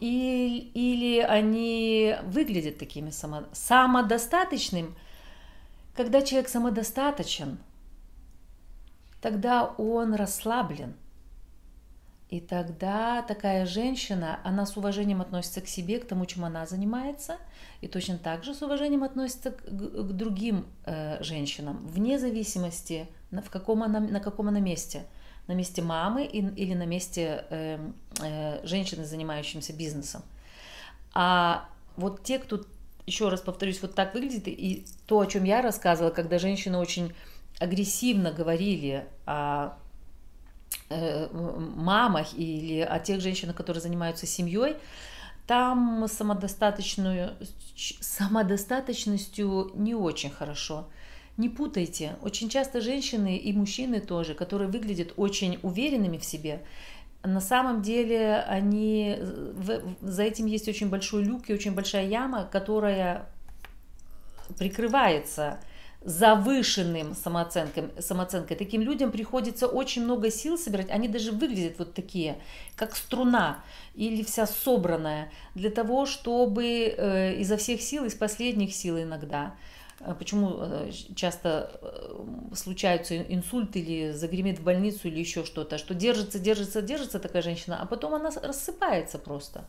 [0.00, 4.94] и, или они выглядят такими само, самодостаточным.
[5.94, 7.58] Когда человек самодостаточен,
[9.20, 10.94] тогда он расслаблен.
[12.28, 17.36] И тогда такая женщина, она с уважением относится к себе, к тому, чем она занимается,
[17.80, 23.42] и точно так же с уважением относится к, к другим э, женщинам, вне зависимости, на,
[23.42, 25.04] в каком она, на каком она месте–
[25.46, 27.78] на месте мамы или на месте э,
[28.20, 30.22] э, женщины, занимающейся бизнесом.
[31.14, 32.64] А вот те, кто
[33.06, 34.48] еще раз повторюсь, вот так выглядит.
[34.48, 37.14] И то, о чем я рассказывала, когда женщины очень
[37.60, 39.78] агрессивно говорили о
[40.90, 44.76] э, мамах или о тех женщинах, которые занимаются семьей,
[45.46, 47.36] там самодостаточную,
[47.76, 50.88] самодостаточностью не очень хорошо.
[51.36, 52.16] Не путайте.
[52.22, 56.62] Очень часто женщины и мужчины тоже, которые выглядят очень уверенными в себе,
[57.26, 59.18] на самом деле они,
[60.00, 63.28] за этим есть очень большой люк и очень большая яма, которая
[64.58, 65.58] прикрывается
[66.02, 68.56] завышенным самооценкой, самооценкой.
[68.56, 70.88] Таким людям приходится очень много сил собирать.
[70.90, 72.38] Они даже выглядят вот такие,
[72.76, 73.64] как струна
[73.96, 79.56] или вся собранная, для того, чтобы э, изо всех сил, из последних сил иногда,
[80.14, 86.38] почему э, часто э, случаются инсульты или загремит в больницу или еще что-то, что держится,
[86.38, 89.64] держится, держится такая женщина, а потом она рассыпается просто.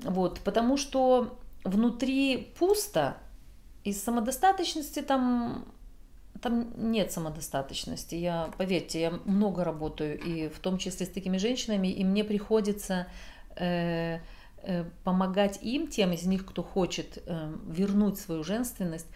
[0.00, 3.16] Вот, потому что внутри пусто,
[3.84, 5.64] из самодостаточности там,
[6.40, 8.14] там нет самодостаточности.
[8.14, 13.06] Я, поверьте, я много работаю, и в том числе с такими женщинами, и мне приходится
[13.56, 14.18] э, э,
[15.04, 19.06] помогать им, тем из них, кто хочет э, вернуть свою женственность,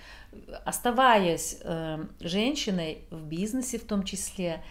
[0.64, 4.62] оставаясь э, женщиной в бизнесе в том числе,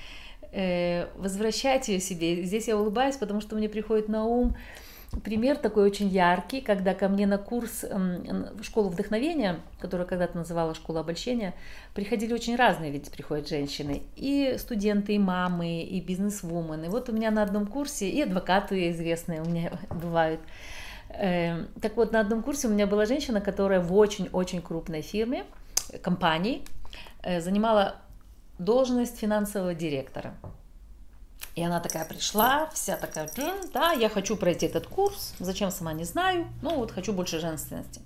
[0.51, 2.43] э, возвращать ее себе.
[2.43, 4.55] Здесь я улыбаюсь, потому что мне приходит на ум
[5.24, 10.74] пример такой очень яркий, когда ко мне на курс в школу вдохновения, которую когда-то называла
[10.74, 11.54] школа обольщения,
[11.93, 14.04] приходили очень разные ведь приходят женщины.
[14.15, 16.86] И студенты, и мамы, и бизнес-вумен.
[16.86, 20.39] И вот у меня на одном курсе, и адвокаты известные у меня бывают.
[21.10, 25.43] Эм, так вот, на одном курсе у меня была женщина, которая в очень-очень крупной фирме,
[26.02, 26.63] компании,
[27.24, 27.95] э, занимала
[28.60, 30.36] должность финансового директора.
[31.56, 33.30] И она такая пришла, вся такая,
[33.73, 38.01] да, я хочу пройти этот курс, зачем сама не знаю, ну вот хочу больше женственности.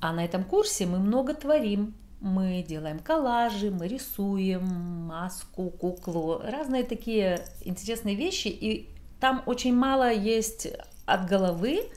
[0.00, 4.64] А на этом курсе мы много творим, мы делаем коллажи, мы рисуем
[5.08, 8.88] маску, куклу, разные такие интересные вещи, и
[9.20, 10.68] там очень мало есть
[11.06, 11.90] от головы,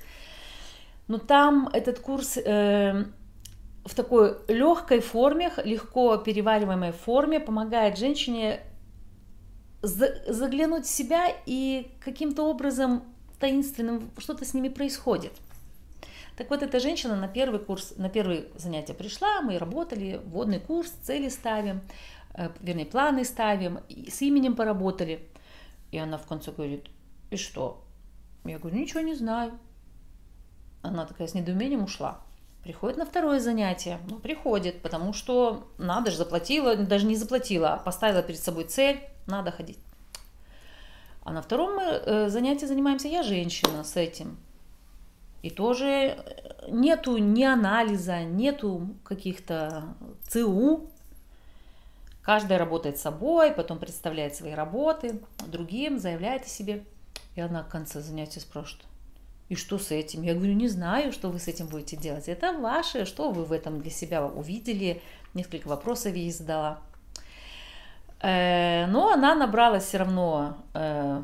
[1.07, 3.05] но там этот курс э,
[3.86, 8.62] в такой легкой форме, легко перевариваемой форме помогает женщине
[9.88, 13.04] заглянуть в себя и каким-то образом
[13.39, 15.34] таинственным что-то с ними происходит.
[16.36, 20.91] Так вот, эта женщина на первый курс, на первое занятие пришла, мы работали, вводный курс,
[21.02, 21.82] цели ставим,
[22.36, 25.28] э, вернее, планы ставим, с именем поработали.
[25.91, 26.89] И она в конце говорит,
[27.32, 27.84] и что?
[28.45, 29.58] Я говорю, ничего не знаю.
[30.84, 32.21] Она такая с недоумением ушла.
[32.67, 33.97] Приходит на второе занятие.
[34.10, 38.99] Ну, приходит, потому что надо же, заплатила, даже не заплатила, а поставила перед собой цель,
[39.25, 39.80] надо ходить.
[41.23, 44.38] А на втором э, занятии занимаемся я женщина с этим.
[45.43, 49.95] И тоже э, нету ни анализа, нету каких-то
[50.27, 50.89] ЦУ.
[52.21, 56.84] Каждая работает собой, потом представляет свои работы, другим заявляет о себе.
[57.36, 58.86] И она в конце занятия спрашивает,
[59.49, 60.23] и что с этим?
[60.23, 62.27] Я говорю, не знаю, что вы с этим будете делать.
[62.27, 65.01] Это ваше, что вы в этом для себя увидели.
[65.33, 66.79] Несколько вопросов ей задала.
[68.21, 71.21] Э, но она набралась все равно э,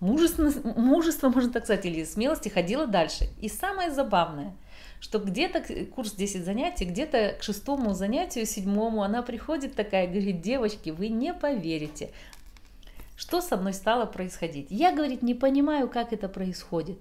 [0.00, 3.28] мужества, мужества, можно так сказать, или смелости, ходила дальше.
[3.40, 4.52] И самое забавное,
[5.00, 10.90] что где-то курс 10 занятий, где-то к шестому занятию, седьмому она приходит такая, говорит, девочки,
[10.90, 12.10] вы не поверите,
[13.16, 14.66] что со мной стало происходить.
[14.70, 17.00] Я, говорит, не понимаю, как это происходит,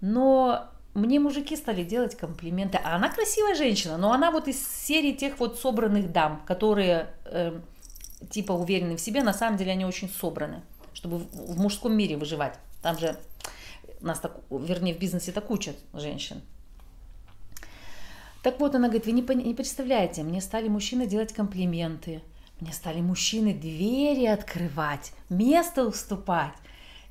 [0.00, 2.78] но мне мужики стали делать комплименты.
[2.82, 7.60] А она красивая женщина, но она вот из серии тех вот собранных дам, которые э,
[8.30, 12.54] типа уверены в себе, на самом деле они очень собраны, чтобы в мужском мире выживать.
[12.82, 13.16] Там же
[14.00, 16.42] нас, так, вернее, в бизнесе так учат женщин.
[18.42, 22.22] Так вот, она говорит, вы не, не представляете, мне стали мужчины делать комплименты,
[22.60, 26.54] мне стали мужчины двери открывать, место уступать.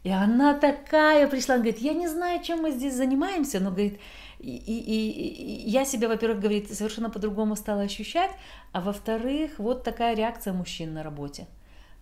[0.04, 4.00] И она такая пришла, она говорит, я не знаю, чем мы здесь занимаемся, но, говорит,
[4.40, 8.32] и, и, и я себя, во-первых, говорит, совершенно по-другому стала ощущать,
[8.72, 11.48] а во-вторых, вот такая реакция мужчин на работе.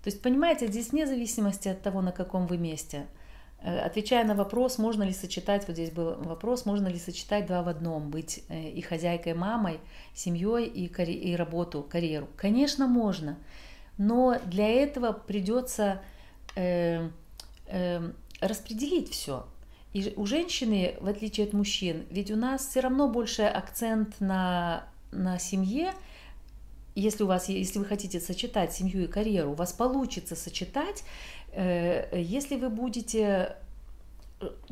[0.04, 3.08] То есть, понимаете, здесь вне зависимости от того, на каком вы месте.
[3.62, 7.64] Э, отвечая на вопрос, можно ли сочетать, вот здесь был вопрос, можно ли сочетать два
[7.64, 9.80] в одном, быть э, и хозяйкой, мамой,
[10.14, 12.28] семьей и, карь- и работу, карьеру.
[12.36, 13.38] Конечно, можно,
[13.98, 16.02] но для этого придется
[16.56, 17.10] э,
[17.68, 19.46] э, распределить все.
[19.94, 24.84] И у женщины, в отличие от мужчин, ведь у нас все равно больше акцент на,
[25.12, 25.94] на семье.
[26.94, 31.04] Если, у вас, если вы хотите сочетать семью и карьеру, у вас получится сочетать,
[31.58, 33.56] если вы будете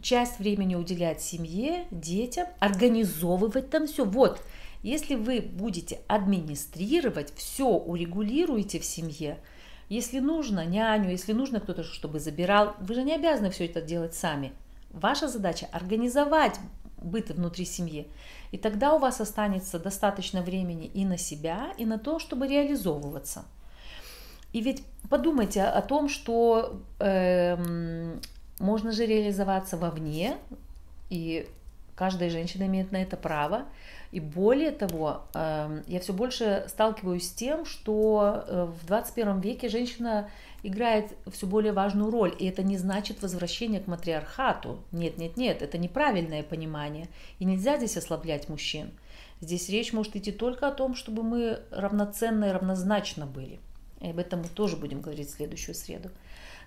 [0.02, 4.06] часть времени уделять семье, детям, организовывать там все.
[4.06, 4.40] Вот,
[4.84, 9.40] если вы будете администрировать, все урегулируете в семье,
[9.90, 14.14] если нужно няню, если нужно кто-то, чтобы забирал, вы же не обязаны все это делать
[14.14, 14.54] сами.
[14.92, 16.60] Ваша задача организовать
[16.98, 18.08] быт внутри семьи.
[18.52, 23.46] И тогда у вас останется достаточно времени и на себя, и на то, чтобы реализовываться.
[24.56, 27.58] И ведь подумайте о том, что э,
[28.58, 30.38] можно же реализоваться вовне,
[31.10, 31.50] и
[31.94, 33.66] каждая женщина имеет на это право.
[34.14, 39.68] И более того, эм, я все больше сталкиваюсь с тем, что э, в 21 веке
[39.68, 40.30] женщина
[40.64, 42.34] играет все более важную роль.
[42.40, 44.80] И это не значит возвращение к матриархату.
[44.94, 47.10] Нет, нет, нет, это неправильное понимание.
[47.40, 48.92] И нельзя здесь ослаблять мужчин.
[49.42, 53.60] Здесь речь может идти только о том, чтобы мы равноценно и равнозначно были.
[54.02, 56.10] И об этом мы тоже будем говорить в следующую среду.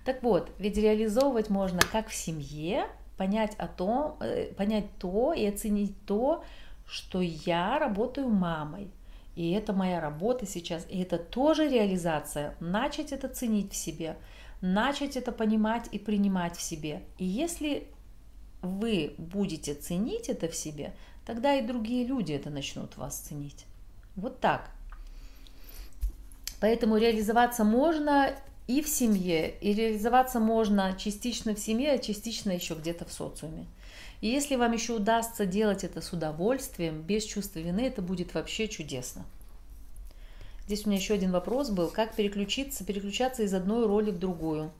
[0.05, 5.45] Так вот, ведь реализовывать можно как в семье, понять о том, э, понять то и
[5.45, 6.45] оценить то,
[6.87, 8.91] что я работаю мамой.
[9.37, 10.87] И это моя работа сейчас.
[10.89, 12.57] И это тоже реализация.
[12.59, 14.17] Начать это ценить в себе,
[14.61, 17.03] начать это понимать и принимать в себе.
[17.19, 17.87] И если
[18.63, 23.67] вы будете ценить это в себе, тогда и другие люди это начнут вас ценить.
[24.17, 24.71] Вот так.
[26.61, 28.35] Поэтому реализоваться можно
[28.67, 33.67] и в семье, и реализоваться можно частично в семье, а частично еще где-то в социуме.
[34.21, 38.69] И если вам еще удастся делать это с удовольствием, без чувства вины, это будет вообще
[38.69, 39.25] чудесно.
[40.67, 44.71] Здесь у меня еще один вопрос был, как переключиться, переключаться из одной роли в другую.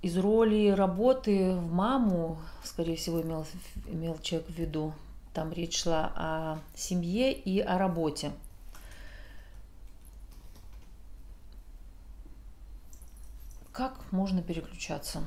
[0.00, 3.44] Из роли работы в маму, скорее всего, имел,
[3.86, 4.94] имел человек в виду,
[5.34, 8.32] там речь шла о семье и о работе.
[13.80, 15.22] Как можно переключаться?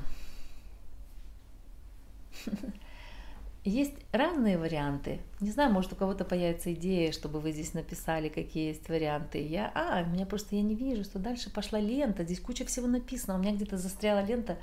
[3.64, 5.18] Есть разные варианты.
[5.40, 9.44] Не знаю, может у кого-то появится идея, чтобы вы здесь написали, какие есть варианты.
[9.44, 12.22] Я, а, у меня просто я не вижу, что дальше пошла лента.
[12.22, 13.34] Здесь куча всего написано.
[13.34, 14.56] У меня где-то застряла лента,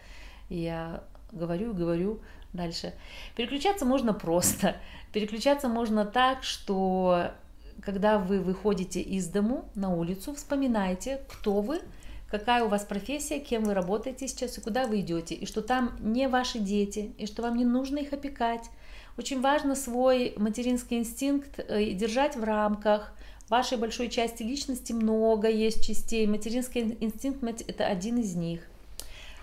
[0.47, 2.21] и я говорю, говорю
[2.53, 2.93] дальше.
[3.35, 4.77] Переключаться можно просто.
[5.11, 7.33] Переключаться можно так, что
[7.81, 11.81] когда вы выходите из дому на улицу, вспоминайте, кто вы,
[12.31, 15.97] какая у вас профессия, кем вы работаете сейчас и куда вы идете, и что там
[15.99, 18.69] не ваши дети, и что вам не нужно их опекать.
[19.17, 23.13] Очень важно свой материнский инстинкт э, держать в рамках.
[23.49, 26.25] Вашей большой части личности много есть частей.
[26.25, 28.61] Материнский инстинкт– это один из них.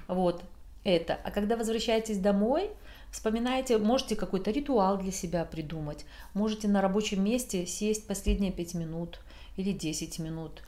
[0.07, 0.43] Вот
[0.83, 1.19] это.
[1.23, 2.71] А когда возвращаетесь домой,
[3.11, 6.07] вспоминайте, можете какой-то ритуал для себя придумать.
[6.33, 9.21] Можете на рабочем месте сесть последние 5 минут
[9.59, 10.63] или 10 минут–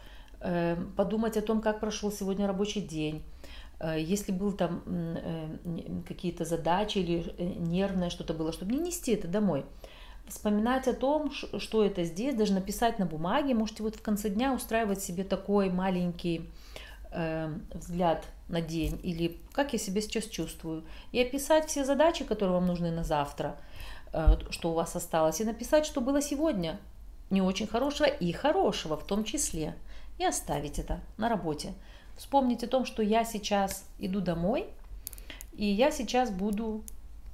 [0.96, 3.22] подумать о том, как прошел сегодня рабочий день,
[3.78, 9.12] э, если был там э, какие-то задачи или э, нервное что-то было, чтобы не нести
[9.12, 9.64] это домой.
[10.26, 14.54] Вспоминать о том, что это здесь, даже написать на бумаге, можете вот в конце дня
[14.54, 16.48] устраивать себе такой маленький
[17.74, 22.68] взгляд на день или как я себя сейчас чувствую, и описать все задачи, которые вам
[22.68, 23.56] нужны на завтра,
[24.50, 26.78] что у вас осталось, и написать, что было сегодня,
[27.30, 29.74] не очень хорошего и хорошего в том числе–
[30.20, 31.72] и оставить это на работе.
[32.16, 34.66] Вспомнить о том, что я сейчас иду домой,
[35.54, 36.84] и я сейчас буду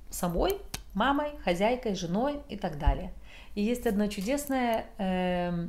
[0.09, 0.61] собой,
[0.95, 3.13] мамой, хозяйкой, женой и так далее.
[3.57, 5.67] И есть одна чудесная э,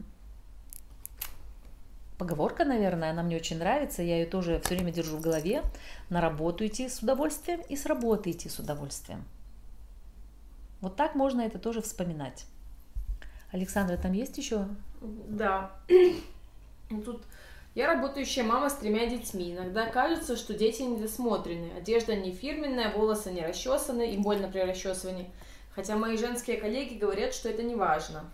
[2.20, 5.63] поговорка, наверное, она мне очень нравится, я ее тоже все время держу в голове.
[6.09, 9.24] На работу идти с удовольствием и с работы идти с удовольствием.
[10.82, 12.45] Вот так можно это тоже вспоминать.
[13.51, 14.68] Александра, там есть еще?
[15.01, 15.72] Да.
[16.90, 17.24] Ну, тут
[17.76, 19.54] я работающая мама с тремя детьми.
[19.54, 21.72] Иногда кажется, что дети недосмотрены.
[21.78, 25.30] Одежда не фирменная, волосы не расчесаны, им больно при расчесывании.
[25.76, 28.32] Хотя мои женские коллеги говорят, что это не важно.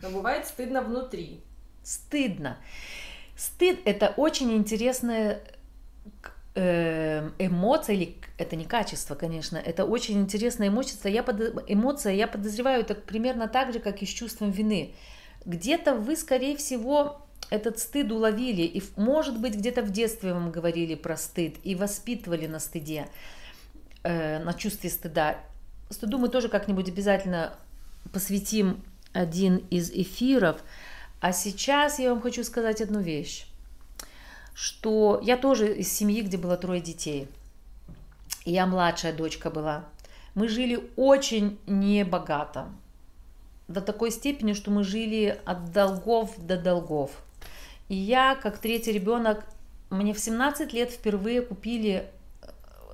[0.00, 1.42] Но бывает стыдно внутри.
[1.82, 2.56] Стыдно.
[3.36, 5.42] Стыд– это очень интересная
[6.54, 11.12] э, эмоция, или это не качество, конечно, это очень интересная эмоция.
[11.12, 14.94] Я под, эмоция, я подозреваю, это примерно так же, как и с чувством вины
[15.44, 20.94] где-то вы, скорее всего, этот стыд уловили, и, может быть, где-то в детстве вам говорили
[20.94, 23.08] про стыд и воспитывали на стыде,
[24.02, 25.38] э, на чувстве стыда.
[25.88, 27.54] Стыду мы тоже как-нибудь обязательно
[28.12, 28.82] посвятим
[29.12, 30.62] один из эфиров.
[31.20, 33.46] А сейчас я вам хочу сказать одну вещь,
[34.54, 37.28] что я тоже из семьи, где было трое детей.
[38.44, 39.84] Я младшая дочка была.
[40.34, 42.68] Мы жили очень небогато
[43.70, 47.12] до такой степени, что мы жили от долгов до долгов.
[47.88, 49.44] И я, как третий ребенок,
[49.90, 52.10] мне в 17 лет впервые купили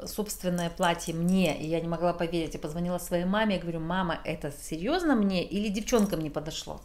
[0.04, 2.54] собственное платье мне, и я не могла поверить.
[2.54, 6.80] Я позвонила своей маме, я говорю, мама, это серьезно мне или девчонкам не подошло?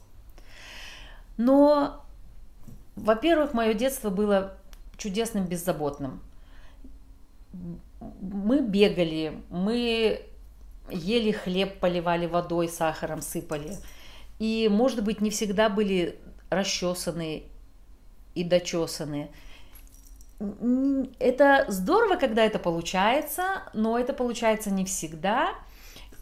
[1.36, 2.02] Но,
[2.96, 4.56] во-первых, мое детство было
[4.98, 6.22] чудесным, беззаботным.
[8.22, 10.26] Мы бегали, мы
[10.90, 13.78] ели хлеб, поливали водой, сахаром сыпали.
[14.40, 16.20] И, может быть, не всегда были
[16.50, 17.44] расчесаны
[18.34, 19.30] и дочесаны.
[21.20, 25.54] Это здорово, когда это получается, но это получается не всегда.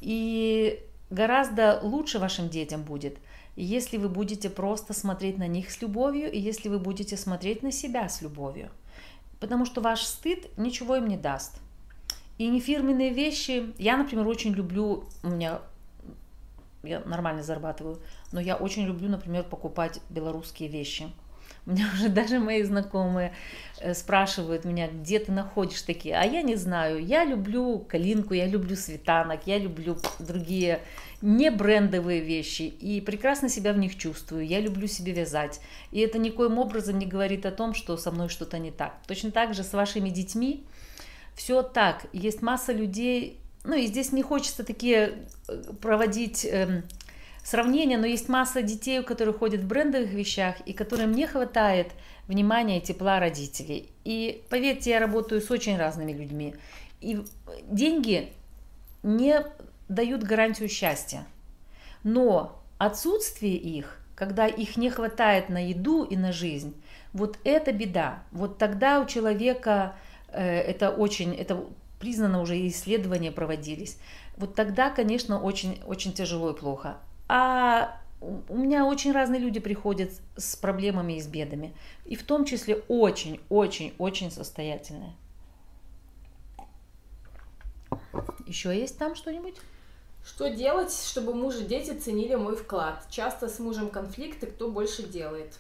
[0.02, 3.18] И гораздо лучше вашим детям будет,
[3.56, 7.72] если вы будете просто смотреть на них с любовью, и если вы будете смотреть на
[7.72, 8.70] себя с любовью.
[9.40, 11.59] Потому что ваш стыд ничего им не даст.
[12.40, 13.74] И не фирменные вещи.
[13.78, 15.60] Я, например, очень люблю, у меня
[16.84, 18.00] я нормально зарабатываю,
[18.32, 21.12] но я очень люблю, например, покупать белорусские вещи.
[21.66, 23.34] У меня уже даже мои знакомые
[23.80, 27.06] э, спрашивают меня, где ты находишь такие, а я не знаю.
[27.06, 30.80] Я люблю калинку, я люблю светанок, я люблю другие
[31.22, 34.48] не брендовые вещи и прекрасно себя в них чувствую.
[34.48, 35.60] Я люблю себе вязать.
[35.92, 38.94] И это никоим образом не говорит о том, что со мной что-то не так.
[39.06, 40.64] Точно так же с вашими детьми
[41.40, 42.06] все так.
[42.12, 46.84] Есть масса людей, ну и здесь не хочется такие э, проводить эм,
[47.46, 51.94] сравнения, но есть масса детей, у которых ходят в брендовых вещах и которым не хватает
[52.28, 53.90] внимания и тепла родителей.
[54.04, 56.56] И поверьте, я работаю с очень разными людьми.
[57.00, 57.24] И
[57.70, 58.34] деньги
[59.02, 59.42] не
[59.88, 61.26] дают гарантию счастья.
[62.04, 66.76] Но отсутствие их, когда их не хватает на еду и на жизнь,
[67.14, 68.24] вот это беда.
[68.34, 69.96] Вот тогда у человека
[70.34, 71.66] это очень, это
[72.00, 73.98] признано уже исследования проводились.
[74.38, 76.98] Вот тогда, конечно, очень, очень тяжело и плохо.
[77.28, 81.74] А у меня очень разные люди приходят с проблемами и с бедами.
[82.06, 85.14] И в том числе очень, очень, очень состоятельные.
[88.46, 89.56] Еще есть там что-нибудь?
[90.26, 93.06] Что делать, чтобы муж и дети ценили мой вклад?
[93.10, 95.54] Часто с мужем конфликты, кто больше делает?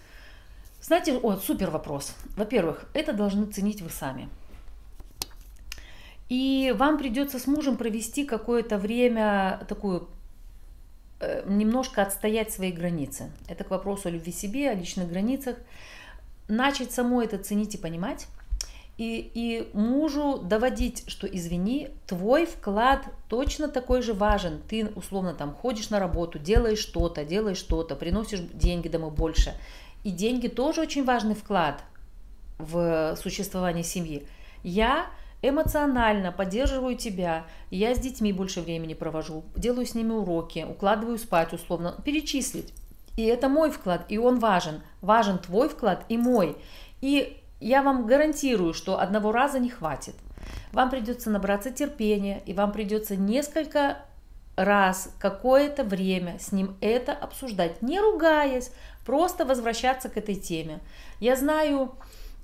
[0.81, 2.15] Знаете, о, супер вопрос.
[2.35, 4.29] Во-первых, это должны ценить вы сами.
[6.29, 10.07] И вам придется с мужем провести какое-то время такую
[11.19, 13.31] э, немножко отстоять свои границы.
[13.47, 15.57] Это к вопросу о любви себе, о личных границах.
[16.47, 18.27] Начать самой это ценить и понимать
[18.99, 24.61] и, и мужу доводить, что извини, твой вклад точно такой же важен.
[24.67, 29.53] Ты условно там ходишь на работу, делаешь что-то, делаешь что-то, приносишь деньги домой больше.
[30.03, 31.81] И деньги тоже очень важный вклад
[32.57, 34.27] в существование семьи.
[34.63, 35.05] Я
[35.41, 41.53] эмоционально поддерживаю тебя, я с детьми больше времени провожу, делаю с ними уроки, укладываю спать
[41.53, 42.73] условно, перечислить.
[43.17, 44.81] И это мой вклад, и он важен.
[45.01, 46.55] Важен твой вклад и мой.
[47.01, 50.15] И я вам гарантирую, что одного раза не хватит.
[50.71, 53.97] Вам придется набраться терпения, и вам придется несколько
[54.55, 58.71] раз какое-то время с ним это обсуждать, не ругаясь,
[59.05, 60.79] просто возвращаться к этой теме.
[61.19, 61.95] Я знаю,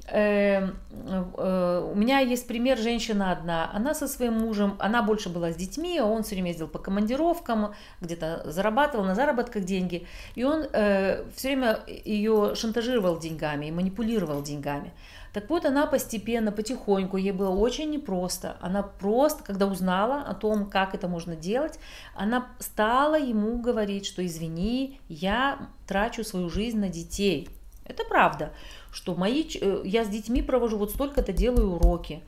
[0.08, 5.98] у меня есть пример, женщина одна, она со своим мужем, она больше была с детьми,
[5.98, 11.26] а он все время ездил по командировкам, где-то зарабатывал на заработках деньги, и он э,
[11.36, 14.94] все время ее шантажировал деньгами и манипулировал деньгами.
[15.34, 18.56] Так вот, она постепенно, потихоньку, ей было очень непросто.
[18.62, 21.78] Она просто, когда узнала о том, как это можно делать,
[22.14, 27.50] она стала ему говорить, что извини, я трачу свою жизнь на детей.
[27.84, 28.54] Это правда
[28.96, 32.22] что мои, э, я с детьми провожу вот столько-то делаю уроки.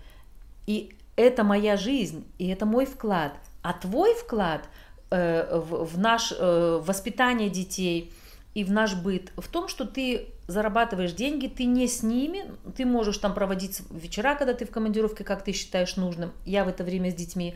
[0.66, 3.34] И это моя жизнь, и это мой вклад.
[3.62, 4.68] А твой вклад
[5.10, 8.12] э, в, в наш э, воспитание детей
[8.54, 12.44] и в наш быт в том, что ты зарабатываешь деньги, ты не с ними,
[12.76, 16.68] ты можешь там проводить вечера, когда ты в командировке, как ты считаешь нужным, я в
[16.68, 17.56] это время с детьми,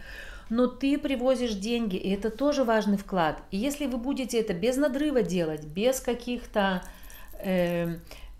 [0.49, 3.41] но ты привозишь деньги, и это тоже важный вклад.
[3.51, 6.81] И если вы будете это без надрыва делать, без каких-то
[7.39, 7.97] э,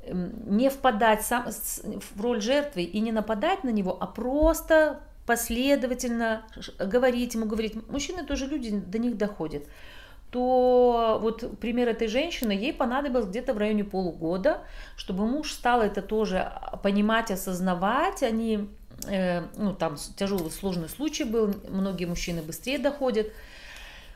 [0.09, 6.43] не впадать сам, в роль жертвы и не нападать на него, а просто последовательно
[6.79, 7.75] говорить ему, говорить.
[7.89, 9.63] Мужчины тоже люди, до них доходят
[10.31, 14.61] то вот пример этой женщины, ей понадобилось где-то в районе полугода,
[14.95, 18.23] чтобы муж стал это тоже понимать, осознавать.
[18.23, 18.69] Они,
[19.07, 23.27] э, ну там тяжелый, сложный случай был, многие мужчины быстрее доходят,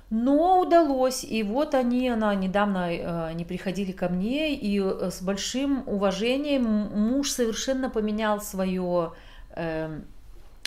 [0.10, 5.22] но удалось, и вот они, она недавно, э, они приходили ко мне, и э, с
[5.22, 9.14] большим уважением муж совершенно поменял свое
[9.56, 10.06] эм,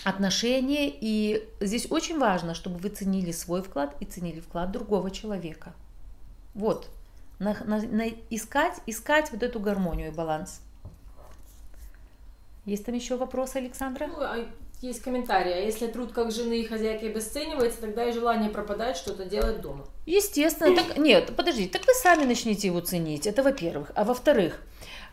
[0.03, 5.73] отношение, и здесь очень важно, чтобы вы ценили свой вклад и ценили вклад другого человека.
[6.53, 6.89] Вот,
[7.39, 10.61] на, на, на искать, искать вот эту гармонию и баланс.
[12.65, 14.07] Есть там еще вопросы, Александра?
[14.07, 14.45] Ну, а
[14.81, 19.25] есть комментарий, а если труд как жены и хозяйки обесценивается, тогда и желание пропадает что-то
[19.25, 19.85] делать дома.
[20.05, 23.91] Естественно, так, нет, подождите, так вы сами начните его ценить, это во-первых.
[23.95, 24.61] А во-вторых,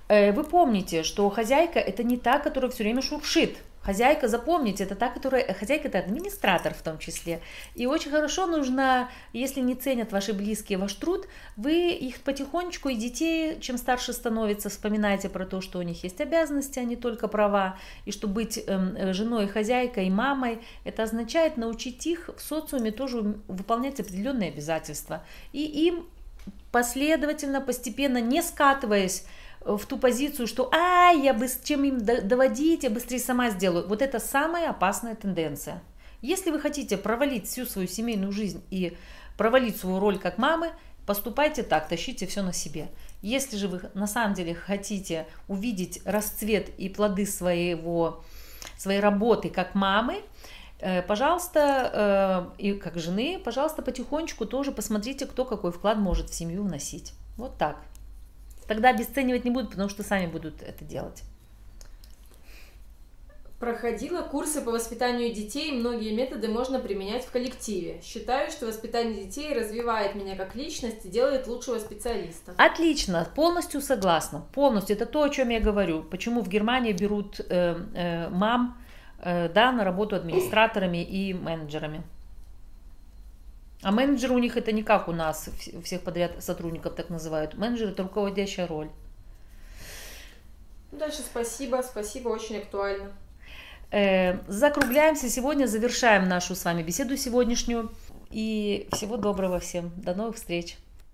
[0.08, 3.56] э, вы помните, что хозяйка это не та, которая все время шуршит.
[3.86, 5.42] Хозяйка, запомните, это та, которая...
[5.42, 7.40] Э, хозяйка это администратор в том числе.
[7.76, 12.96] И очень хорошо нужно, если не ценят ваши близкие ваш труд, вы их потихонечку и
[12.96, 17.28] детей, чем старше становится, вспоминайте про то, что у них есть обязанности, а не только
[17.28, 17.78] права.
[18.06, 23.36] И что быть эм, э, женой, хозяйкой, мамой, это означает научить их в социуме тоже
[23.46, 25.22] выполнять определенные обязательства.
[25.52, 26.06] И им
[26.72, 29.24] последовательно, постепенно, не скатываясь
[29.66, 33.88] в ту позицию, что а, я бы чем им доводить, я быстрее сама сделаю.
[33.88, 35.82] Вот это самая опасная тенденция.
[36.22, 38.96] Если вы хотите провалить всю свою семейную жизнь и
[39.36, 40.70] провалить свою роль как мамы,
[41.04, 42.88] поступайте так, тащите все на себе.
[43.22, 48.24] Если же вы на самом деле хотите увидеть расцвет и плоды своего,
[48.76, 50.22] своей работы как мамы,
[50.80, 56.34] э, пожалуйста, э, и как жены, пожалуйста, потихонечку тоже посмотрите, кто какой вклад может в
[56.34, 57.12] семью вносить.
[57.36, 57.76] Вот так.
[58.66, 61.22] Тогда обесценивать не будут, потому что сами будут это делать.
[63.58, 68.02] Проходила курсы по воспитанию детей, многие методы можно применять в коллективе.
[68.04, 72.52] Считаю, что воспитание детей развивает меня как личность и делает лучшего специалиста.
[72.58, 74.44] Отлично, полностью согласна.
[74.52, 74.94] Полностью.
[74.94, 76.02] Это то, о чем я говорю.
[76.02, 78.76] Почему в Германии берут э, э, мам
[79.20, 82.02] э, да, на работу администраторами и менеджерами.
[83.82, 85.48] А менеджер у них это не как у нас,
[85.84, 87.54] всех подряд сотрудников так называют.
[87.54, 88.90] Менеджер это руководящая роль.
[90.92, 93.12] Дальше спасибо, спасибо, очень актуально.
[93.90, 97.92] Э, закругляемся сегодня, завершаем нашу с вами беседу сегодняшнюю.
[98.30, 99.92] И всего доброго всем.
[99.96, 100.76] До новых встреч.